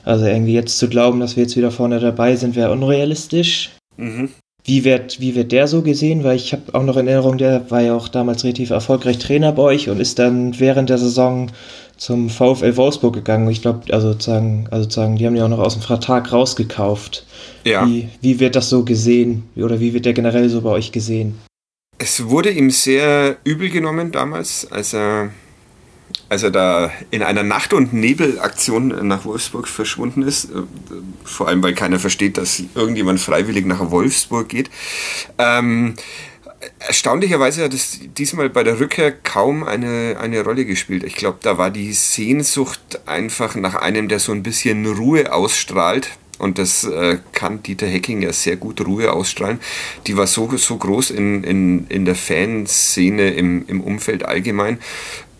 also 0.03 0.25
irgendwie 0.25 0.53
jetzt 0.53 0.79
zu 0.79 0.89
glauben, 0.89 1.19
dass 1.19 1.35
wir 1.35 1.43
jetzt 1.43 1.55
wieder 1.55 1.69
vorne 1.69 1.99
dabei 1.99 2.35
sind, 2.35 2.55
wäre 2.55 2.71
unrealistisch. 2.71 3.71
Mhm. 3.97 4.29
Wie 4.67 4.83
wird, 4.83 5.21
wie 5.21 5.33
wird 5.33 5.53
der 5.53 5.65
so 5.69 5.81
gesehen? 5.81 6.25
Weil 6.25 6.35
ich 6.35 6.51
habe 6.51 6.63
auch 6.73 6.83
noch 6.83 6.97
in 6.97 7.07
Erinnerung, 7.07 7.37
der 7.37 7.71
war 7.71 7.81
ja 7.81 7.95
auch 7.95 8.09
damals 8.09 8.43
relativ 8.43 8.69
erfolgreich 8.69 9.17
Trainer 9.17 9.53
bei 9.53 9.63
euch 9.63 9.89
und 9.89 10.01
ist 10.01 10.19
dann 10.19 10.59
während 10.59 10.89
der 10.89 10.97
Saison 10.97 11.49
zum 11.95 12.29
VfL 12.29 12.75
Wolfsburg 12.75 13.13
gegangen. 13.13 13.49
Ich 13.49 13.61
glaube, 13.61 13.93
also 13.93 14.11
sozusagen, 14.11 14.67
also 14.69 14.83
sozusagen, 14.83 15.15
die 15.15 15.25
haben 15.25 15.37
ja 15.37 15.45
auch 15.45 15.49
noch 15.49 15.59
aus 15.59 15.75
dem 15.75 15.83
Vertrag 15.83 16.33
rausgekauft. 16.33 17.25
Ja. 17.63 17.87
Wie, 17.87 18.09
wie 18.19 18.41
wird 18.41 18.57
das 18.57 18.67
so 18.67 18.83
gesehen? 18.83 19.43
Oder 19.55 19.79
wie 19.79 19.93
wird 19.93 20.03
der 20.03 20.11
generell 20.11 20.49
so 20.49 20.59
bei 20.59 20.71
euch 20.71 20.91
gesehen? 20.91 21.39
Es 21.97 22.27
wurde 22.27 22.51
ihm 22.51 22.69
sehr 22.69 23.37
übel 23.45 23.69
genommen 23.69 24.11
damals, 24.11 24.69
als 24.69 24.93
er 24.93 25.31
als 26.29 26.43
er 26.43 26.51
da 26.51 26.91
in 27.11 27.23
einer 27.23 27.43
Nacht- 27.43 27.73
und 27.73 27.93
Nebelaktion 27.93 29.07
nach 29.07 29.25
Wolfsburg 29.25 29.67
verschwunden 29.67 30.21
ist, 30.23 30.45
äh, 30.45 30.63
vor 31.23 31.47
allem 31.47 31.63
weil 31.63 31.73
keiner 31.73 31.99
versteht, 31.99 32.37
dass 32.37 32.61
irgendjemand 32.75 33.19
freiwillig 33.19 33.65
nach 33.65 33.91
Wolfsburg 33.91 34.49
geht. 34.49 34.69
Ähm, 35.37 35.95
erstaunlicherweise 36.79 37.63
hat 37.63 37.73
es 37.73 37.99
diesmal 38.17 38.49
bei 38.49 38.63
der 38.63 38.79
Rückkehr 38.79 39.11
kaum 39.11 39.63
eine, 39.63 40.17
eine 40.19 40.41
Rolle 40.43 40.65
gespielt. 40.65 41.03
Ich 41.03 41.15
glaube, 41.15 41.39
da 41.41 41.57
war 41.57 41.69
die 41.69 41.93
Sehnsucht 41.93 43.01
einfach 43.05 43.55
nach 43.55 43.75
einem, 43.75 44.07
der 44.07 44.19
so 44.19 44.31
ein 44.31 44.43
bisschen 44.43 44.85
Ruhe 44.85 45.31
ausstrahlt. 45.31 46.09
Und 46.39 46.59
das 46.59 46.83
äh, 46.83 47.17
kann 47.31 47.63
Dieter 47.63 47.87
Hecking 47.87 48.21
ja 48.21 48.31
sehr 48.31 48.57
gut 48.57 48.85
Ruhe 48.85 49.11
ausstrahlen. 49.11 49.59
Die 50.05 50.17
war 50.17 50.27
so, 50.27 50.55
so 50.55 50.77
groß 50.77 51.09
in, 51.09 51.43
in, 51.43 51.87
in 51.87 52.05
der 52.05 52.13
Fanszene, 52.13 53.31
im, 53.31 53.65
im 53.67 53.81
Umfeld 53.81 54.23
allgemein 54.23 54.77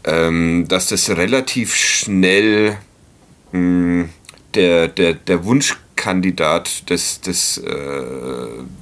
ähm, 0.08 0.66
dass 0.68 0.88
das 0.88 1.10
relativ 1.10 1.76
schnell 1.76 2.78
mh, 3.52 3.60
hm, 3.60 4.10
der, 4.56 4.88
der, 4.88 5.14
der 5.14 5.44
Wunschkandidat 5.44 6.90
des, 6.90 7.22
des, 7.22 7.58
äh, 7.58 8.04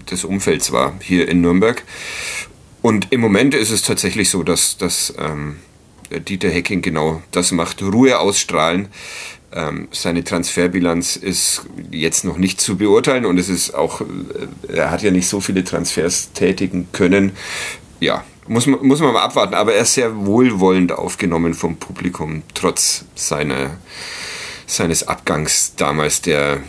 des 0.10 0.24
Umfelds 0.24 0.72
war 0.72 0.94
hier 1.02 1.28
in 1.28 1.42
Nürnberg. 1.42 1.84
Und 2.82 3.12
im 3.12 3.20
Moment 3.20 3.56
ist 3.56 3.72
es 3.72 3.82
tatsächlich 3.82 4.30
so, 4.30 4.44
dass, 4.44 4.78
dass 4.78 5.14
ähm, 5.18 5.58
Dieter 6.12 6.50
Hecking 6.50 6.84
genau 6.84 7.24
das 7.32 7.52
macht, 7.52 7.82
Ruhe 7.82 8.20
ausstrahlen. 8.20 8.88
Ähm, 9.52 9.88
seine 9.92 10.24
Transferbilanz 10.24 11.16
ist 11.16 11.64
jetzt 11.90 12.26
noch 12.26 12.38
nicht 12.38 12.62
zu 12.62 12.78
beurteilen 12.78 13.26
und 13.26 13.40
es 13.40 13.50
ist 13.50 13.74
auch, 13.74 14.02
äh, 14.02 14.06
er 14.72 14.92
hat 14.92 15.02
ja 15.02 15.10
nicht 15.10 15.28
so 15.28 15.42
viele 15.42 15.64
Transfers 15.64 16.32
tätigen 16.34 16.90
können. 16.92 17.32
Ja, 18.00 18.24
muss 18.48 18.68
man, 18.68 18.86
muss 18.86 19.00
man 19.00 19.14
mal 19.14 19.24
abwarten, 19.24 19.54
aber 19.54 19.74
er 19.74 19.82
ist 19.82 19.94
sehr 19.94 20.26
wohlwollend 20.26 20.92
aufgenommen 20.92 21.54
vom 21.54 21.78
Publikum, 21.78 22.44
trotz 22.54 23.06
seiner, 23.16 23.78
seines 24.68 25.08
Abgangs 25.08 25.76
damals, 25.76 26.22
der 26.22 26.60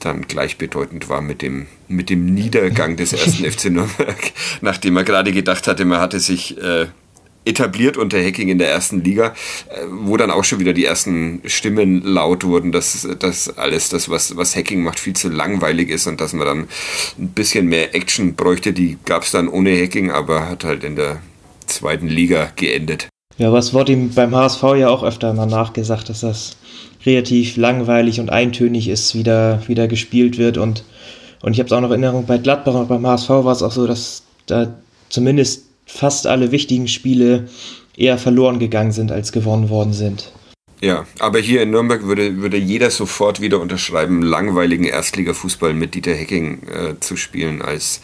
dann 0.00 0.22
gleichbedeutend 0.22 1.08
war 1.08 1.20
mit 1.20 1.42
dem, 1.42 1.66
mit 1.88 2.10
dem 2.10 2.24
Niedergang 2.26 2.96
des 2.96 3.12
ersten 3.12 3.44
FC 3.50 3.66
Nürnberg, 3.66 4.32
nachdem 4.60 4.96
er 4.96 5.04
gerade 5.04 5.32
gedacht 5.32 5.66
hatte, 5.66 5.84
man 5.84 6.00
hatte 6.00 6.20
sich 6.20 6.58
äh, 6.58 6.86
etabliert 7.44 7.96
unter 7.96 8.18
Hacking 8.18 8.48
in 8.48 8.58
der 8.58 8.70
ersten 8.70 9.02
Liga, 9.02 9.34
äh, 9.68 9.86
wo 9.90 10.16
dann 10.16 10.30
auch 10.30 10.44
schon 10.44 10.58
wieder 10.60 10.72
die 10.72 10.84
ersten 10.84 11.40
Stimmen 11.44 12.02
laut 12.02 12.44
wurden, 12.44 12.72
dass 12.72 13.08
das 13.18 13.56
alles 13.58 13.88
das, 13.88 14.08
was, 14.08 14.36
was 14.36 14.54
Hacking 14.54 14.82
macht, 14.82 15.00
viel 15.00 15.14
zu 15.14 15.28
langweilig 15.28 15.88
ist 15.88 16.06
und 16.06 16.20
dass 16.20 16.32
man 16.32 16.46
dann 16.46 16.68
ein 17.18 17.28
bisschen 17.28 17.66
mehr 17.66 17.94
Action 17.94 18.34
bräuchte. 18.34 18.72
Die 18.72 18.98
gab 19.04 19.22
es 19.22 19.30
dann 19.30 19.48
ohne 19.48 19.80
Hacking, 19.80 20.10
aber 20.10 20.48
hat 20.48 20.64
halt 20.64 20.84
in 20.84 20.96
der 20.96 21.20
zweiten 21.66 22.08
Liga 22.08 22.52
geendet. 22.56 23.08
Ja, 23.38 23.52
was 23.52 23.72
wurde 23.72 23.92
ihm 23.92 24.10
beim 24.10 24.34
HSV 24.34 24.62
ja 24.76 24.90
auch 24.90 25.02
öfter 25.02 25.32
mal 25.32 25.46
nachgesagt, 25.46 26.10
dass 26.10 26.20
das 26.20 26.56
relativ 27.06 27.56
langweilig 27.56 28.20
und 28.20 28.28
eintönig 28.28 28.88
ist, 28.88 29.14
wie 29.14 29.22
da, 29.22 29.62
wie 29.66 29.74
da 29.74 29.86
gespielt 29.86 30.36
wird 30.36 30.58
und 30.58 30.84
und 31.42 31.54
ich 31.54 31.58
habe 31.58 31.68
es 31.68 31.72
auch 31.72 31.80
noch 31.80 31.90
in 31.90 32.02
Erinnerung, 32.02 32.26
bei 32.26 32.38
Gladbach 32.38 32.74
und 32.74 32.88
beim 32.88 33.06
HSV 33.06 33.30
war 33.30 33.52
es 33.52 33.62
auch 33.62 33.72
so, 33.72 33.86
dass 33.86 34.22
da 34.46 34.74
zumindest 35.08 35.69
fast 35.92 36.26
alle 36.26 36.52
wichtigen 36.52 36.88
Spiele 36.88 37.48
eher 37.96 38.18
verloren 38.18 38.58
gegangen 38.58 38.92
sind, 38.92 39.12
als 39.12 39.32
gewonnen 39.32 39.68
worden 39.68 39.92
sind. 39.92 40.32
Ja, 40.82 41.04
aber 41.18 41.40
hier 41.40 41.60
in 41.60 41.72
Nürnberg 41.72 42.04
würde, 42.04 42.38
würde 42.38 42.56
jeder 42.56 42.90
sofort 42.90 43.42
wieder 43.42 43.60
unterschreiben, 43.60 44.22
langweiligen 44.22 44.84
Erstligafußball 44.84 45.74
mit 45.74 45.94
Dieter 45.94 46.14
Hecking 46.14 46.62
äh, 46.68 47.00
zu 47.00 47.16
spielen, 47.16 47.60
als, 47.60 48.00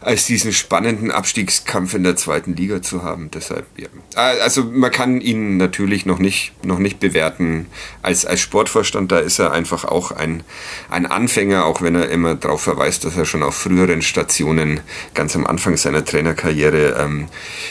als 0.00 0.24
diesen 0.24 0.54
spannenden 0.54 1.10
Abstiegskampf 1.10 1.92
in 1.92 2.02
der 2.02 2.16
zweiten 2.16 2.56
Liga 2.56 2.80
zu 2.80 3.02
haben. 3.02 3.30
Deshalb, 3.30 3.66
ja. 3.76 3.88
Ah, 4.14 4.32
also 4.42 4.64
man 4.64 4.90
kann 4.90 5.20
ihn 5.20 5.58
natürlich 5.58 6.06
noch 6.06 6.18
nicht, 6.18 6.52
noch 6.64 6.78
nicht 6.78 6.98
bewerten 6.98 7.66
als, 8.00 8.24
als 8.24 8.40
Sportvorstand. 8.40 9.12
Da 9.12 9.18
ist 9.18 9.38
er 9.38 9.52
einfach 9.52 9.84
auch 9.84 10.10
ein, 10.10 10.44
ein 10.88 11.04
Anfänger, 11.04 11.66
auch 11.66 11.82
wenn 11.82 11.94
er 11.94 12.08
immer 12.08 12.36
darauf 12.36 12.62
verweist, 12.62 13.04
dass 13.04 13.18
er 13.18 13.26
schon 13.26 13.42
auf 13.42 13.54
früheren 13.54 14.00
Stationen 14.00 14.80
ganz 15.12 15.36
am 15.36 15.46
Anfang 15.46 15.76
seiner 15.76 16.02
Trainerkarriere 16.02 16.96
ähm, 16.98 17.28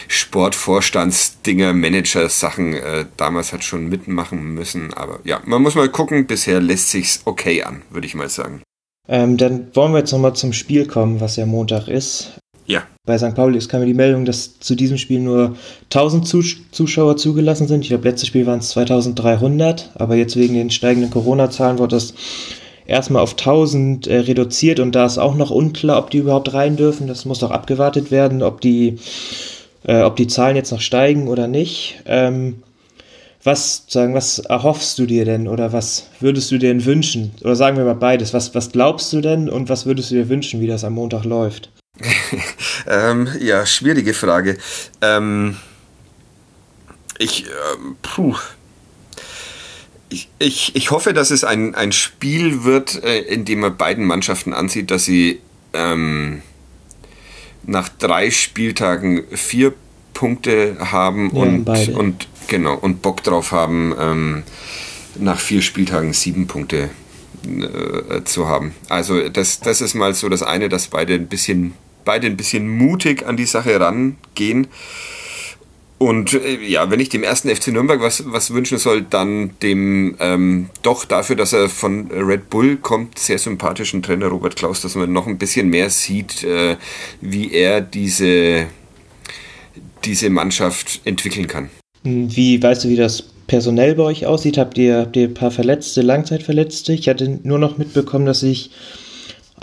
Sportvorstandsdinger, 0.07 1.73
Manager-Sachen 1.73 2.73
äh, 2.75 3.05
damals 3.17 3.51
hat 3.51 3.63
schon 3.63 3.89
mitmachen 3.89 4.42
müssen. 4.43 4.93
Aber 4.93 5.19
ja, 5.23 5.41
man 5.45 5.61
muss 5.61 5.75
mal 5.75 5.89
gucken. 5.89 6.27
Bisher 6.27 6.61
lässt 6.61 6.89
sich's 6.89 7.21
okay 7.25 7.63
an, 7.63 7.81
würde 7.89 8.07
ich 8.07 8.15
mal 8.15 8.29
sagen. 8.29 8.61
Ähm, 9.07 9.37
dann 9.37 9.67
wollen 9.73 9.91
wir 9.91 9.99
jetzt 9.99 10.11
nochmal 10.11 10.33
zum 10.33 10.53
Spiel 10.53 10.87
kommen, 10.87 11.19
was 11.19 11.35
ja 11.35 11.45
Montag 11.45 11.87
ist. 11.87 12.33
Ja. 12.65 12.83
Bei 13.05 13.17
St. 13.17 13.35
Pauli 13.35 13.59
kam 13.59 13.81
mir 13.81 13.87
die 13.87 13.93
Meldung, 13.93 14.23
dass 14.23 14.59
zu 14.59 14.75
diesem 14.75 14.97
Spiel 14.97 15.19
nur 15.19 15.57
1000 15.85 16.25
Zus 16.25 16.55
Zuschauer 16.71 17.17
zugelassen 17.17 17.67
sind. 17.67 17.81
Ich 17.81 17.89
glaube, 17.89 18.07
letztes 18.07 18.27
Spiel 18.27 18.45
waren 18.45 18.59
es 18.59 18.69
2300, 18.69 19.91
aber 19.95 20.15
jetzt 20.15 20.37
wegen 20.37 20.53
den 20.53 20.71
steigenden 20.71 21.11
Corona-Zahlen 21.11 21.79
wurde 21.79 21.97
das 21.97 22.13
erstmal 22.85 23.21
auf 23.21 23.31
1000 23.31 24.07
äh, 24.07 24.19
reduziert 24.19 24.79
und 24.79 24.93
da 24.93 25.05
ist 25.05 25.17
auch 25.17 25.35
noch 25.35 25.51
unklar, 25.51 25.99
ob 25.99 26.09
die 26.09 26.19
überhaupt 26.19 26.53
rein 26.53 26.77
dürfen. 26.77 27.07
Das 27.07 27.25
muss 27.25 27.43
auch 27.43 27.51
abgewartet 27.51 28.11
werden, 28.11 28.41
ob 28.41 28.61
die, 28.61 28.97
äh, 29.85 30.01
ob 30.01 30.15
die 30.15 30.27
Zahlen 30.27 30.55
jetzt 30.55 30.71
noch 30.71 30.81
steigen 30.81 31.27
oder 31.27 31.47
nicht. 31.47 32.01
Ähm, 32.05 32.63
was, 33.43 33.83
sagen, 33.87 34.13
was 34.13 34.39
erhoffst 34.39 34.97
du 34.99 35.05
dir 35.05 35.25
denn 35.25 35.47
oder 35.47 35.73
was 35.73 36.07
würdest 36.19 36.51
du 36.51 36.57
dir 36.57 36.69
denn 36.69 36.85
wünschen? 36.85 37.33
Oder 37.41 37.55
sagen 37.55 37.77
wir 37.77 37.83
mal 37.83 37.95
beides. 37.95 38.33
Was, 38.33 38.55
was 38.55 38.71
glaubst 38.71 39.11
du 39.11 39.21
denn 39.21 39.49
und 39.49 39.69
was 39.69 39.85
würdest 39.85 40.11
du 40.11 40.15
dir 40.15 40.29
wünschen, 40.29 40.61
wie 40.61 40.67
das 40.67 40.83
am 40.83 40.93
Montag 40.93 41.25
läuft? 41.25 41.69
ähm, 42.87 43.27
ja, 43.39 43.65
schwierige 43.65 44.13
Frage. 44.13 44.57
Ähm, 45.01 45.57
ich, 47.19 47.45
ähm, 47.45 47.97
puh. 48.01 48.35
Ich, 50.09 50.29
ich, 50.39 50.75
ich 50.75 50.91
hoffe, 50.91 51.13
dass 51.13 51.31
es 51.31 51.43
ein, 51.43 51.75
ein 51.75 51.91
Spiel 51.91 52.63
wird, 52.63 53.03
äh, 53.03 53.19
in 53.19 53.45
dem 53.45 53.59
man 53.59 53.77
beiden 53.77 54.05
Mannschaften 54.05 54.53
ansieht, 54.53 54.91
dass 54.91 55.05
sie 55.05 55.39
ähm, 55.73 56.41
nach 57.63 57.89
drei 57.89 58.31
Spieltagen 58.31 59.23
vier 59.31 59.73
Punkte 60.13 60.77
haben 60.79 61.31
ja, 61.33 61.41
und, 61.41 61.89
und 61.89 62.27
genau 62.47 62.75
und 62.75 63.01
Bock 63.01 63.23
drauf 63.23 63.51
haben, 63.51 63.93
ähm, 63.99 64.43
nach 65.15 65.39
vier 65.39 65.61
Spieltagen 65.61 66.13
sieben 66.13 66.47
Punkte 66.47 66.89
äh, 67.45 68.23
zu 68.23 68.47
haben. 68.47 68.73
Also 68.89 69.29
das, 69.29 69.59
das 69.59 69.81
ist 69.81 69.95
mal 69.95 70.13
so 70.13 70.29
das 70.29 70.43
eine, 70.43 70.69
dass 70.69 70.87
beide 70.87 71.13
ein 71.13 71.27
bisschen, 71.27 71.73
beide 72.05 72.27
ein 72.27 72.37
bisschen 72.37 72.69
mutig 72.69 73.25
an 73.25 73.37
die 73.37 73.45
Sache 73.45 73.79
rangehen. 73.79 74.67
Und 75.97 76.33
äh, 76.33 76.59
ja, 76.61 76.89
wenn 76.91 76.99
ich 76.99 77.09
dem 77.09 77.23
ersten 77.23 77.53
FC 77.53 77.67
Nürnberg 77.67 78.01
was, 78.01 78.23
was 78.27 78.53
wünschen 78.53 78.77
soll, 78.77 79.03
dann 79.03 79.57
dem 79.61 80.15
ähm, 80.19 80.69
doch 80.81 81.05
dafür, 81.05 81.35
dass 81.35 81.53
er 81.53 81.69
von 81.69 82.11
Red 82.11 82.49
Bull 82.49 82.77
kommt, 82.77 83.19
sehr 83.19 83.39
sympathischen 83.39 84.01
Trainer 84.01 84.27
Robert 84.27 84.55
Klaus, 84.55 84.81
dass 84.81 84.95
man 84.95 85.13
noch 85.13 85.27
ein 85.27 85.37
bisschen 85.37 85.69
mehr 85.69 85.89
sieht, 85.89 86.43
äh, 86.43 86.77
wie 87.21 87.51
er 87.53 87.81
diese, 87.81 88.67
diese 90.03 90.29
Mannschaft 90.29 91.01
entwickeln 91.05 91.47
kann. 91.47 91.69
Wie 92.03 92.61
weißt 92.61 92.83
du, 92.83 92.89
wie 92.89 92.95
das 92.95 93.23
personell 93.47 93.95
bei 93.95 94.03
euch 94.03 94.25
aussieht? 94.25 94.57
Habt 94.57 94.77
ihr, 94.77 94.97
habt 94.97 95.15
ihr 95.15 95.29
ein 95.29 95.33
paar 95.33 95.51
Verletzte, 95.51 96.01
Langzeitverletzte? 96.01 96.93
Ich 96.93 97.07
hatte 97.07 97.39
nur 97.43 97.59
noch 97.59 97.77
mitbekommen, 97.77 98.25
dass 98.25 98.43
ich 98.43 98.71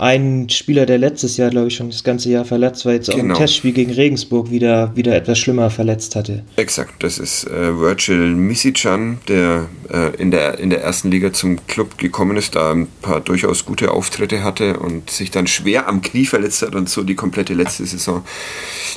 ein 0.01 0.49
Spieler, 0.49 0.87
der 0.87 0.97
letztes 0.97 1.37
Jahr, 1.37 1.51
glaube 1.51 1.67
ich, 1.67 1.75
schon 1.75 1.91
das 1.91 2.03
ganze 2.03 2.29
Jahr 2.29 2.43
verletzt 2.43 2.85
war, 2.85 2.93
jetzt 2.93 3.05
genau. 3.05 3.17
auch 3.17 3.21
im 3.21 3.27
genau. 3.27 3.39
Testspiel 3.39 3.71
gegen 3.71 3.91
Regensburg 3.91 4.49
wieder, 4.49 4.95
wieder 4.95 5.15
etwas 5.15 5.37
schlimmer 5.37 5.69
verletzt 5.69 6.15
hatte. 6.15 6.43
Exakt, 6.55 7.03
das 7.03 7.19
ist 7.19 7.45
äh, 7.45 7.79
Virgil 7.79 8.33
Misicjan, 8.33 9.19
der 9.27 9.69
äh, 9.93 10.15
in, 10.19 10.31
der 10.31 10.57
in 10.57 10.71
der 10.71 10.81
ersten 10.81 11.11
Liga 11.11 11.31
zum 11.33 11.67
Club 11.67 11.99
gekommen 11.99 12.35
ist, 12.35 12.55
da 12.55 12.71
ein 12.71 12.87
paar 13.03 13.21
durchaus 13.21 13.63
gute 13.63 13.91
Auftritte 13.91 14.43
hatte 14.43 14.79
und 14.79 15.11
sich 15.11 15.29
dann 15.29 15.45
schwer 15.45 15.87
am 15.87 16.01
Knie 16.01 16.25
verletzt 16.25 16.63
hat 16.63 16.73
und 16.73 16.89
so 16.89 17.03
die 17.03 17.13
komplette 17.13 17.53
letzte 17.53 17.85
Saison 17.85 18.23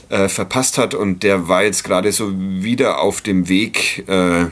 äh, 0.09 0.29
verpasst 0.29 0.79
hat. 0.79 0.95
Und 0.95 1.23
der 1.23 1.49
war 1.49 1.65
jetzt 1.65 1.85
gerade 1.85 2.13
so 2.13 2.33
wieder 2.35 3.03
auf 3.03 3.21
dem 3.21 3.51
Weg 3.51 4.09
äh, 4.09 4.47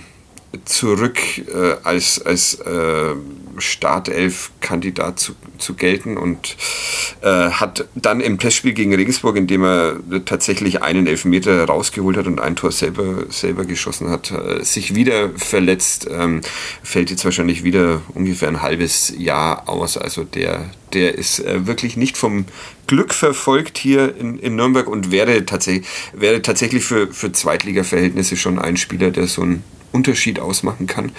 zurück 0.67 1.19
äh, 1.38 1.77
als, 1.83 2.21
als 2.21 2.57
äh, 2.57 3.15
Startelf-Kandidat 3.59 5.19
zu, 5.19 5.33
zu 5.59 5.75
gelten 5.75 6.17
und 6.17 6.57
äh, 7.23 7.51
hat 7.51 7.87
dann 7.95 8.21
im 8.21 8.38
Testspiel 8.38 8.73
gegen 8.73 8.95
Regensburg, 8.95 9.37
in 9.37 9.47
dem 9.47 9.65
er 9.65 9.97
tatsächlich 10.25 10.83
einen 10.83 11.07
Elfmeter 11.07 11.65
rausgeholt 11.65 12.17
hat 12.17 12.27
und 12.27 12.41
ein 12.41 12.57
Tor 12.57 12.73
selber, 12.73 13.25
selber 13.31 13.65
geschossen 13.65 14.11
hat, 14.11 14.31
äh, 14.31 14.65
sich 14.65 14.95
wieder 14.95 15.31
verletzt, 15.37 16.09
ähm, 16.11 16.41
fällt 16.83 17.11
jetzt 17.11 17.25
wahrscheinlich 17.25 17.65
wieder 17.65 18.03
ungefähr 18.15 18.49
ein 18.49 18.62
halbes 18.62 19.12
Jahr 19.17 19.69
aus. 19.69 19.97
Also 19.97 20.25
der, 20.25 20.71
der 20.93 21.15
ist 21.17 21.41
äh, 21.41 21.67
wirklich 21.67 21.97
nicht 21.97 22.17
vom 22.17 22.47
Glück 22.87 23.15
verfolgt 23.15 23.79
hier 23.79 24.17
in, 24.17 24.38
in 24.38 24.57
Nürnberg 24.57 24.88
und 24.88 25.11
wäre, 25.11 25.47
tatsächlich 25.47 25.87
wäre 26.12 26.43
tatsächlich 26.43 26.85
für, 26.85 27.12
für 27.12 27.33
Zweitliga-Verhältnisse 27.33 28.37
schon 28.37 28.59
ein 28.59 28.77
Spieler, 28.77 29.11
der 29.11 29.27
so 29.27 29.43
ein 29.43 29.65
Unterschied 29.92 30.40
ausmachen 30.40 30.87
kann. 30.87 31.12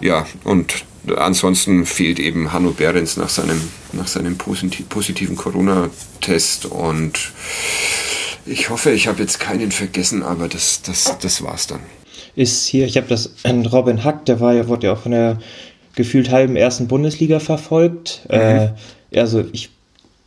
Ja, 0.00 0.26
und 0.44 0.84
ansonsten 1.16 1.84
fehlt 1.86 2.18
eben 2.18 2.52
Hanno 2.52 2.70
Behrens 2.70 3.16
nach 3.16 3.28
seinem, 3.28 3.60
nach 3.92 4.06
seinem 4.06 4.36
positiven 4.36 5.36
Corona-Test 5.36 6.66
und 6.66 7.32
ich 8.46 8.70
hoffe, 8.70 8.90
ich 8.90 9.06
habe 9.06 9.20
jetzt 9.20 9.38
keinen 9.38 9.70
vergessen, 9.70 10.22
aber 10.22 10.48
das, 10.48 10.82
das, 10.82 11.16
das 11.20 11.42
war's 11.42 11.66
dann. 11.66 11.80
Ist 12.34 12.66
hier, 12.66 12.86
ich 12.86 12.96
habe 12.96 13.06
das, 13.08 13.30
Robin 13.44 14.04
Hack, 14.04 14.24
der 14.26 14.40
war 14.40 14.54
ja, 14.54 14.66
wurde 14.68 14.88
ja 14.88 14.92
auch 14.94 15.02
von 15.02 15.12
der 15.12 15.38
gefühlt 15.94 16.30
halben 16.30 16.56
ersten 16.56 16.88
Bundesliga 16.88 17.40
verfolgt. 17.40 18.22
Mhm. 18.28 18.36
Äh, 18.38 18.70
also 19.14 19.44
ich 19.52 19.70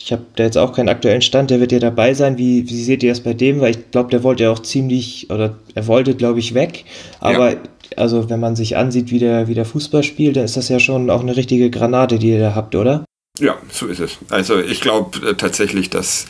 ich 0.06 0.12
habe 0.12 0.24
da 0.36 0.44
jetzt 0.44 0.58
auch 0.58 0.72
keinen 0.72 0.90
aktuellen 0.90 1.24
Stand, 1.24 1.50
der 1.50 1.60
wird 1.60 1.72
ja 1.72 1.80
dabei 1.80 2.14
sein. 2.14 2.38
Wie, 2.38 2.70
wie 2.70 2.84
seht 2.84 3.02
ihr 3.02 3.12
das 3.12 3.22
bei 3.22 3.34
dem? 3.34 3.60
Weil 3.60 3.72
ich 3.72 3.90
glaube, 3.90 4.12
der 4.12 4.22
wollte 4.22 4.44
ja 4.44 4.52
auch 4.52 4.60
ziemlich, 4.60 5.32
oder 5.32 5.58
er 5.74 5.88
wollte, 5.88 6.14
glaube 6.14 6.38
ich, 6.38 6.54
weg. 6.54 6.86
Aber 7.20 7.54
ja. 7.54 7.58
Also, 7.96 8.30
wenn 8.30 8.40
man 8.40 8.56
sich 8.56 8.78
ansieht, 8.78 9.12
wie 9.12 9.20
der, 9.20 9.48
wie 9.48 9.54
der 9.54 9.66
Fußball 9.66 10.04
spielt, 10.04 10.36
dann 10.36 10.46
ist 10.46 10.58
das 10.58 10.70
ja 10.70 10.80
schon 10.80 11.10
auch 11.10 11.22
eine 11.22 11.36
richtige 11.36 11.70
Granate, 11.70 12.20
die 12.20 12.32
ihr 12.32 12.40
da 12.40 12.56
habt, 12.56 12.76
oder? 12.76 13.06
Ja, 13.38 13.58
so 13.70 13.88
ist 13.88 14.00
es. 14.00 14.18
Also 14.30 14.60
ich 14.60 14.80
glaube 14.80 15.28
äh, 15.28 15.34
tatsächlich, 15.34 15.90
dass, 15.90 16.26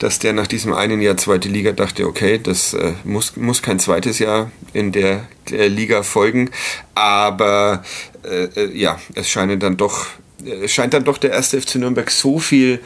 dass 0.00 0.18
der 0.18 0.32
nach 0.32 0.48
diesem 0.48 0.72
einen 0.72 1.00
Jahr 1.00 1.16
zweite 1.16 1.48
Liga 1.48 1.70
dachte, 1.70 2.04
okay, 2.04 2.40
das 2.42 2.74
äh, 2.74 2.94
muss, 3.04 3.36
muss 3.36 3.62
kein 3.62 3.78
zweites 3.78 4.18
Jahr 4.18 4.50
in 4.72 4.90
der 4.90 5.28
äh, 5.52 5.68
Liga 5.68 6.02
folgen. 6.02 6.50
Aber 6.96 7.84
äh, 8.24 8.44
äh, 8.56 8.76
ja, 8.76 8.98
es 9.14 9.30
scheinen 9.30 9.60
dann 9.60 9.76
doch, 9.76 10.06
es 10.44 10.72
scheint 10.72 10.94
dann 10.94 11.04
doch 11.04 11.18
der 11.18 11.30
erste 11.30 11.60
FC 11.60 11.76
Nürnberg 11.76 12.10
so 12.10 12.40
viel 12.40 12.80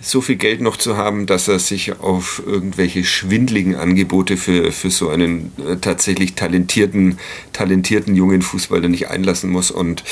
so 0.00 0.20
viel 0.20 0.36
Geld 0.36 0.60
noch 0.60 0.76
zu 0.76 0.96
haben, 0.96 1.26
dass 1.26 1.48
er 1.48 1.58
sich 1.58 1.98
auf 2.00 2.42
irgendwelche 2.46 3.04
schwindligen 3.04 3.74
Angebote 3.74 4.36
für, 4.36 4.70
für 4.72 4.90
so 4.90 5.08
einen 5.08 5.52
äh, 5.58 5.76
tatsächlich 5.76 6.34
talentierten, 6.34 7.18
talentierten 7.52 8.14
jungen 8.14 8.42
Fußballer 8.42 8.88
nicht 8.88 9.08
einlassen 9.08 9.50
muss. 9.50 9.70
Und 9.70 10.04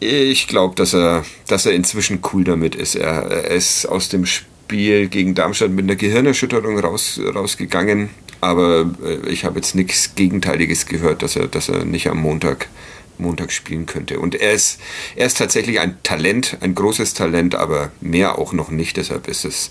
ich 0.00 0.48
glaube, 0.48 0.74
dass 0.74 0.92
er, 0.92 1.24
dass 1.46 1.66
er 1.66 1.72
inzwischen 1.72 2.20
cool 2.32 2.44
damit 2.44 2.74
ist. 2.74 2.96
Er, 2.96 3.22
er 3.30 3.50
ist 3.50 3.86
aus 3.86 4.08
dem 4.08 4.26
Spiel 4.26 5.08
gegen 5.08 5.34
Darmstadt 5.34 5.70
mit 5.70 5.84
einer 5.84 5.96
Gehirnerschütterung 5.96 6.78
raus, 6.78 7.20
rausgegangen. 7.34 8.10
Aber 8.40 8.90
äh, 9.04 9.28
ich 9.28 9.44
habe 9.44 9.56
jetzt 9.56 9.74
nichts 9.74 10.14
Gegenteiliges 10.16 10.86
gehört, 10.86 11.22
dass 11.22 11.36
er, 11.36 11.46
dass 11.46 11.68
er 11.68 11.84
nicht 11.84 12.08
am 12.08 12.18
Montag 12.18 12.68
Montag 13.18 13.52
spielen 13.52 13.86
könnte. 13.86 14.18
Und 14.20 14.34
er 14.34 14.52
ist, 14.52 14.80
er 15.14 15.26
ist 15.26 15.38
tatsächlich 15.38 15.80
ein 15.80 15.96
Talent, 16.02 16.58
ein 16.60 16.74
großes 16.74 17.14
Talent, 17.14 17.54
aber 17.54 17.90
mehr 18.00 18.38
auch 18.38 18.52
noch 18.52 18.70
nicht. 18.70 18.96
Deshalb 18.96 19.28
ist 19.28 19.44
es 19.44 19.70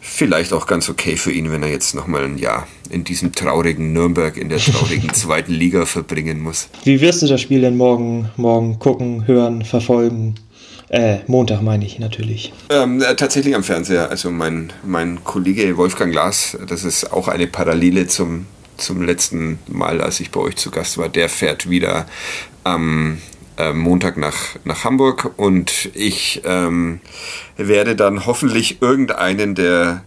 vielleicht 0.00 0.52
auch 0.52 0.66
ganz 0.66 0.88
okay 0.88 1.16
für 1.16 1.32
ihn, 1.32 1.50
wenn 1.52 1.62
er 1.62 1.70
jetzt 1.70 1.94
nochmal 1.94 2.24
ein 2.24 2.38
Jahr 2.38 2.66
in 2.90 3.04
diesem 3.04 3.32
traurigen 3.32 3.92
Nürnberg 3.92 4.36
in 4.36 4.48
der 4.48 4.58
traurigen 4.58 5.12
zweiten 5.14 5.52
Liga 5.52 5.86
verbringen 5.86 6.40
muss. 6.40 6.68
Wie 6.84 7.00
wirst 7.00 7.22
du 7.22 7.26
das 7.26 7.40
Spiel 7.40 7.60
denn 7.60 7.76
morgen, 7.76 8.30
morgen 8.36 8.78
gucken, 8.78 9.26
hören, 9.26 9.64
verfolgen? 9.64 10.36
Äh, 10.88 11.18
Montag 11.26 11.62
meine 11.62 11.84
ich 11.84 11.98
natürlich. 11.98 12.52
Ähm, 12.70 13.02
äh, 13.02 13.16
tatsächlich 13.16 13.54
am 13.56 13.64
Fernseher. 13.64 14.08
Also 14.08 14.30
mein, 14.30 14.72
mein 14.84 15.24
Kollege 15.24 15.76
Wolfgang 15.76 16.12
Glas, 16.12 16.56
das 16.68 16.84
ist 16.84 17.12
auch 17.12 17.26
eine 17.28 17.48
Parallele 17.48 18.06
zum 18.06 18.46
zum 18.76 19.02
letzten 19.02 19.58
Mal, 19.68 20.00
als 20.00 20.20
ich 20.20 20.30
bei 20.30 20.40
euch 20.40 20.56
zu 20.56 20.70
Gast 20.70 20.98
war, 20.98 21.08
der 21.08 21.28
fährt 21.28 21.68
wieder 21.68 22.06
am 22.64 23.18
äh, 23.58 23.72
Montag 23.72 24.16
nach, 24.16 24.56
nach 24.64 24.84
Hamburg 24.84 25.32
und 25.36 25.90
ich 25.94 26.42
ähm, 26.44 27.00
werde 27.56 27.96
dann 27.96 28.26
hoffentlich 28.26 28.82
irgendeinen 28.82 29.54
der 29.54 30.04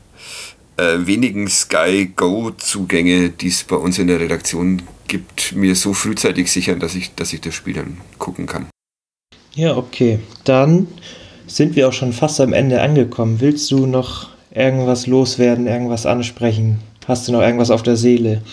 äh, 0.78 1.06
wenigen 1.06 1.48
Sky 1.48 2.12
Go-Zugänge, 2.16 3.30
die 3.30 3.48
es 3.48 3.64
bei 3.64 3.76
uns 3.76 4.00
in 4.00 4.08
der 4.08 4.20
Redaktion 4.20 4.82
gibt, 5.08 5.54
mir 5.54 5.76
so 5.76 5.94
frühzeitig 5.94 6.52
sichern, 6.52 6.80
dass 6.80 6.96
ich, 6.96 7.16
dass 7.16 7.34
ich 7.34 7.42
das 7.42 7.56
Spiel 7.56 7.74
dann 7.74 7.98
gucken 8.18 8.46
kann. 8.46 8.68
Ja, 9.56 9.76
okay. 9.76 10.20
Dann 10.44 10.88
sind 11.48 11.76
wir 11.76 11.88
auch 11.88 11.94
schon 11.94 12.14
fast 12.14 12.40
am 12.40 12.54
Ende 12.54 12.82
angekommen. 12.82 13.42
Willst 13.42 13.72
du 13.72 13.88
noch 13.88 14.30
irgendwas 14.52 15.08
loswerden, 15.08 15.68
irgendwas 15.68 16.06
ansprechen? 16.06 16.80
Hast 17.10 17.28
du 17.28 17.32
noch 17.32 17.42
irgendwas 17.42 17.72
auf 17.72 17.82
der 17.82 17.98
Seele? 17.98 18.44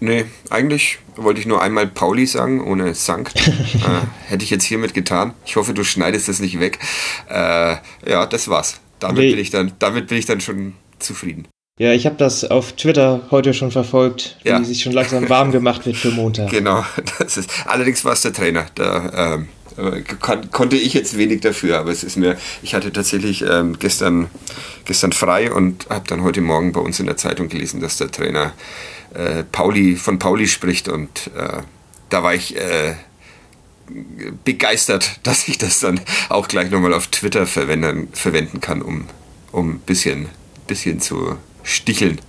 Nee, 0.00 0.24
eigentlich 0.50 0.98
wollte 1.14 1.38
ich 1.38 1.46
nur 1.46 1.62
einmal 1.62 1.86
Pauli 1.86 2.26
sagen, 2.26 2.66
ohne 2.66 2.94
Sankt. 2.94 3.36
äh, 3.46 4.26
hätte 4.26 4.42
ich 4.42 4.50
jetzt 4.50 4.64
hiermit 4.64 4.92
getan. 4.92 5.34
Ich 5.46 5.54
hoffe, 5.54 5.72
du 5.72 5.84
schneidest 5.84 6.26
das 6.26 6.40
nicht 6.40 6.58
weg. 6.58 6.80
Äh, 7.28 7.76
ja, 8.08 8.26
das 8.28 8.48
war's. 8.48 8.80
Damit, 8.98 9.18
nee. 9.18 9.30
bin 9.30 9.38
ich 9.38 9.50
dann, 9.50 9.72
damit 9.78 10.08
bin 10.08 10.18
ich 10.18 10.26
dann 10.26 10.40
schon 10.40 10.72
zufrieden. 10.98 11.46
Ja, 11.78 11.92
ich 11.92 12.06
habe 12.06 12.16
das 12.16 12.44
auf 12.44 12.72
Twitter 12.72 13.20
heute 13.30 13.54
schon 13.54 13.70
verfolgt, 13.70 14.36
wie 14.42 14.48
ja. 14.48 14.64
sich 14.64 14.82
schon 14.82 14.92
langsam 14.92 15.28
warm 15.28 15.52
gemacht 15.52 15.86
wird 15.86 15.96
für 15.96 16.10
Montag. 16.10 16.50
Genau, 16.50 16.84
das 17.20 17.36
ist, 17.36 17.50
allerdings 17.66 18.04
war 18.04 18.14
es 18.14 18.22
der 18.22 18.32
Trainer. 18.32 18.66
Da 18.74 19.34
ähm, 19.34 19.48
kon 20.20 20.50
konnte 20.50 20.76
ich 20.76 20.94
jetzt 20.94 21.16
wenig 21.16 21.40
dafür, 21.40 21.78
aber 21.78 21.90
es 21.90 22.04
ist 22.04 22.16
mir, 22.16 22.36
ich 22.62 22.74
hatte 22.74 22.92
tatsächlich 22.92 23.42
ähm, 23.42 23.78
gestern, 23.78 24.28
gestern 24.84 25.12
frei 25.12 25.52
und 25.52 25.88
habe 25.88 26.06
dann 26.08 26.22
heute 26.22 26.40
Morgen 26.40 26.72
bei 26.72 26.80
uns 26.80 27.00
in 27.00 27.06
der 27.06 27.16
Zeitung 27.16 27.48
gelesen, 27.48 27.80
dass 27.80 27.96
der 27.96 28.10
Trainer 28.10 28.52
äh, 29.14 29.44
Pauli 29.44 29.96
von 29.96 30.18
Pauli 30.18 30.46
spricht 30.48 30.88
und 30.88 31.30
äh, 31.36 31.62
da 32.08 32.22
war 32.22 32.34
ich 32.34 32.56
äh, 32.56 32.94
begeistert, 34.44 35.20
dass 35.22 35.48
ich 35.48 35.58
das 35.58 35.80
dann 35.80 36.00
auch 36.28 36.48
gleich 36.48 36.70
nochmal 36.70 36.94
auf 36.94 37.06
Twitter 37.08 37.46
verwenden, 37.46 38.08
verwenden 38.12 38.60
kann, 38.60 38.82
um 38.82 39.06
um 39.52 39.70
ein 39.70 39.80
bisschen, 39.80 40.28
bisschen 40.66 41.00
zu 41.00 41.36
sticheln. 41.62 42.20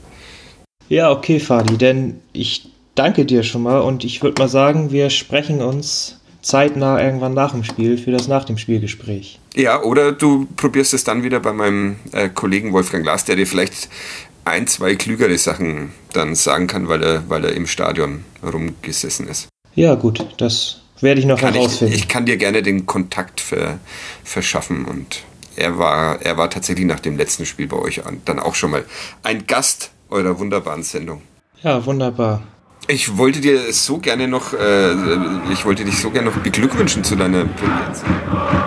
Ja, 0.89 1.11
okay, 1.11 1.39
Fadi, 1.39 1.77
denn 1.77 2.19
ich 2.33 2.69
danke 2.95 3.25
dir 3.25 3.43
schon 3.43 3.63
mal 3.63 3.79
und 3.79 4.03
ich 4.03 4.21
würde 4.21 4.41
mal 4.41 4.49
sagen, 4.49 4.91
wir 4.91 5.09
sprechen 5.09 5.61
uns 5.61 6.19
zeitnah 6.41 7.01
irgendwann 7.01 7.33
nach 7.33 7.51
dem 7.51 7.63
Spiel 7.63 7.97
für 7.97 8.11
das 8.11 8.27
nach 8.27 8.45
dem 8.45 8.57
Spielgespräch. 8.57 9.39
Ja, 9.55 9.81
oder 9.81 10.11
du 10.11 10.47
probierst 10.57 10.93
es 10.93 11.03
dann 11.03 11.23
wieder 11.23 11.39
bei 11.39 11.53
meinem 11.53 11.97
äh, 12.11 12.29
Kollegen 12.29 12.73
Wolfgang 12.73 13.03
Glas, 13.03 13.25
der 13.25 13.35
dir 13.35 13.47
vielleicht 13.47 13.89
ein, 14.45 14.67
zwei 14.67 14.95
klügere 14.95 15.37
Sachen 15.37 15.91
dann 16.13 16.35
sagen 16.35 16.67
kann, 16.67 16.87
weil 16.87 17.03
er, 17.03 17.29
weil 17.29 17.45
er 17.45 17.53
im 17.53 17.67
Stadion 17.67 18.23
rumgesessen 18.43 19.27
ist. 19.27 19.47
Ja, 19.75 19.95
gut, 19.95 20.25
das 20.37 20.81
werde 20.99 21.19
ich 21.19 21.25
noch 21.25 21.39
kann 21.39 21.53
herausfinden. 21.53 21.93
Ich, 21.93 22.01
ich, 22.01 22.07
kann 22.07 22.25
dir 22.25 22.37
gerne 22.37 22.61
den 22.61 22.85
Kontakt 22.85 23.39
für, 23.39 23.79
verschaffen 24.23 24.85
und 24.85 25.23
er 25.55 25.77
war, 25.77 26.21
er 26.21 26.37
war 26.37 26.49
tatsächlich 26.49 26.85
nach 26.85 26.99
dem 26.99 27.17
letzten 27.17 27.45
Spiel 27.45 27.67
bei 27.67 27.77
euch 27.77 28.05
an, 28.05 28.21
dann 28.25 28.39
auch 28.39 28.55
schon 28.55 28.71
mal 28.71 28.85
ein 29.23 29.45
Gast 29.45 29.91
eurer 30.09 30.39
wunderbaren 30.39 30.83
Sendung. 30.83 31.21
Ja, 31.61 31.85
wunderbar. 31.85 32.41
Ich 32.91 33.17
wollte 33.17 33.39
dir 33.39 33.71
so 33.71 33.99
gerne 33.99 34.27
noch, 34.27 34.53
äh, 34.53 34.91
ich 35.53 35.63
wollte 35.63 35.85
dich 35.85 35.97
so 35.97 36.11
gerne 36.11 36.29
noch 36.29 36.37
beglückwünschen 36.39 37.05
zu 37.05 37.15
deiner 37.15 37.45
Premiere. 37.45 38.60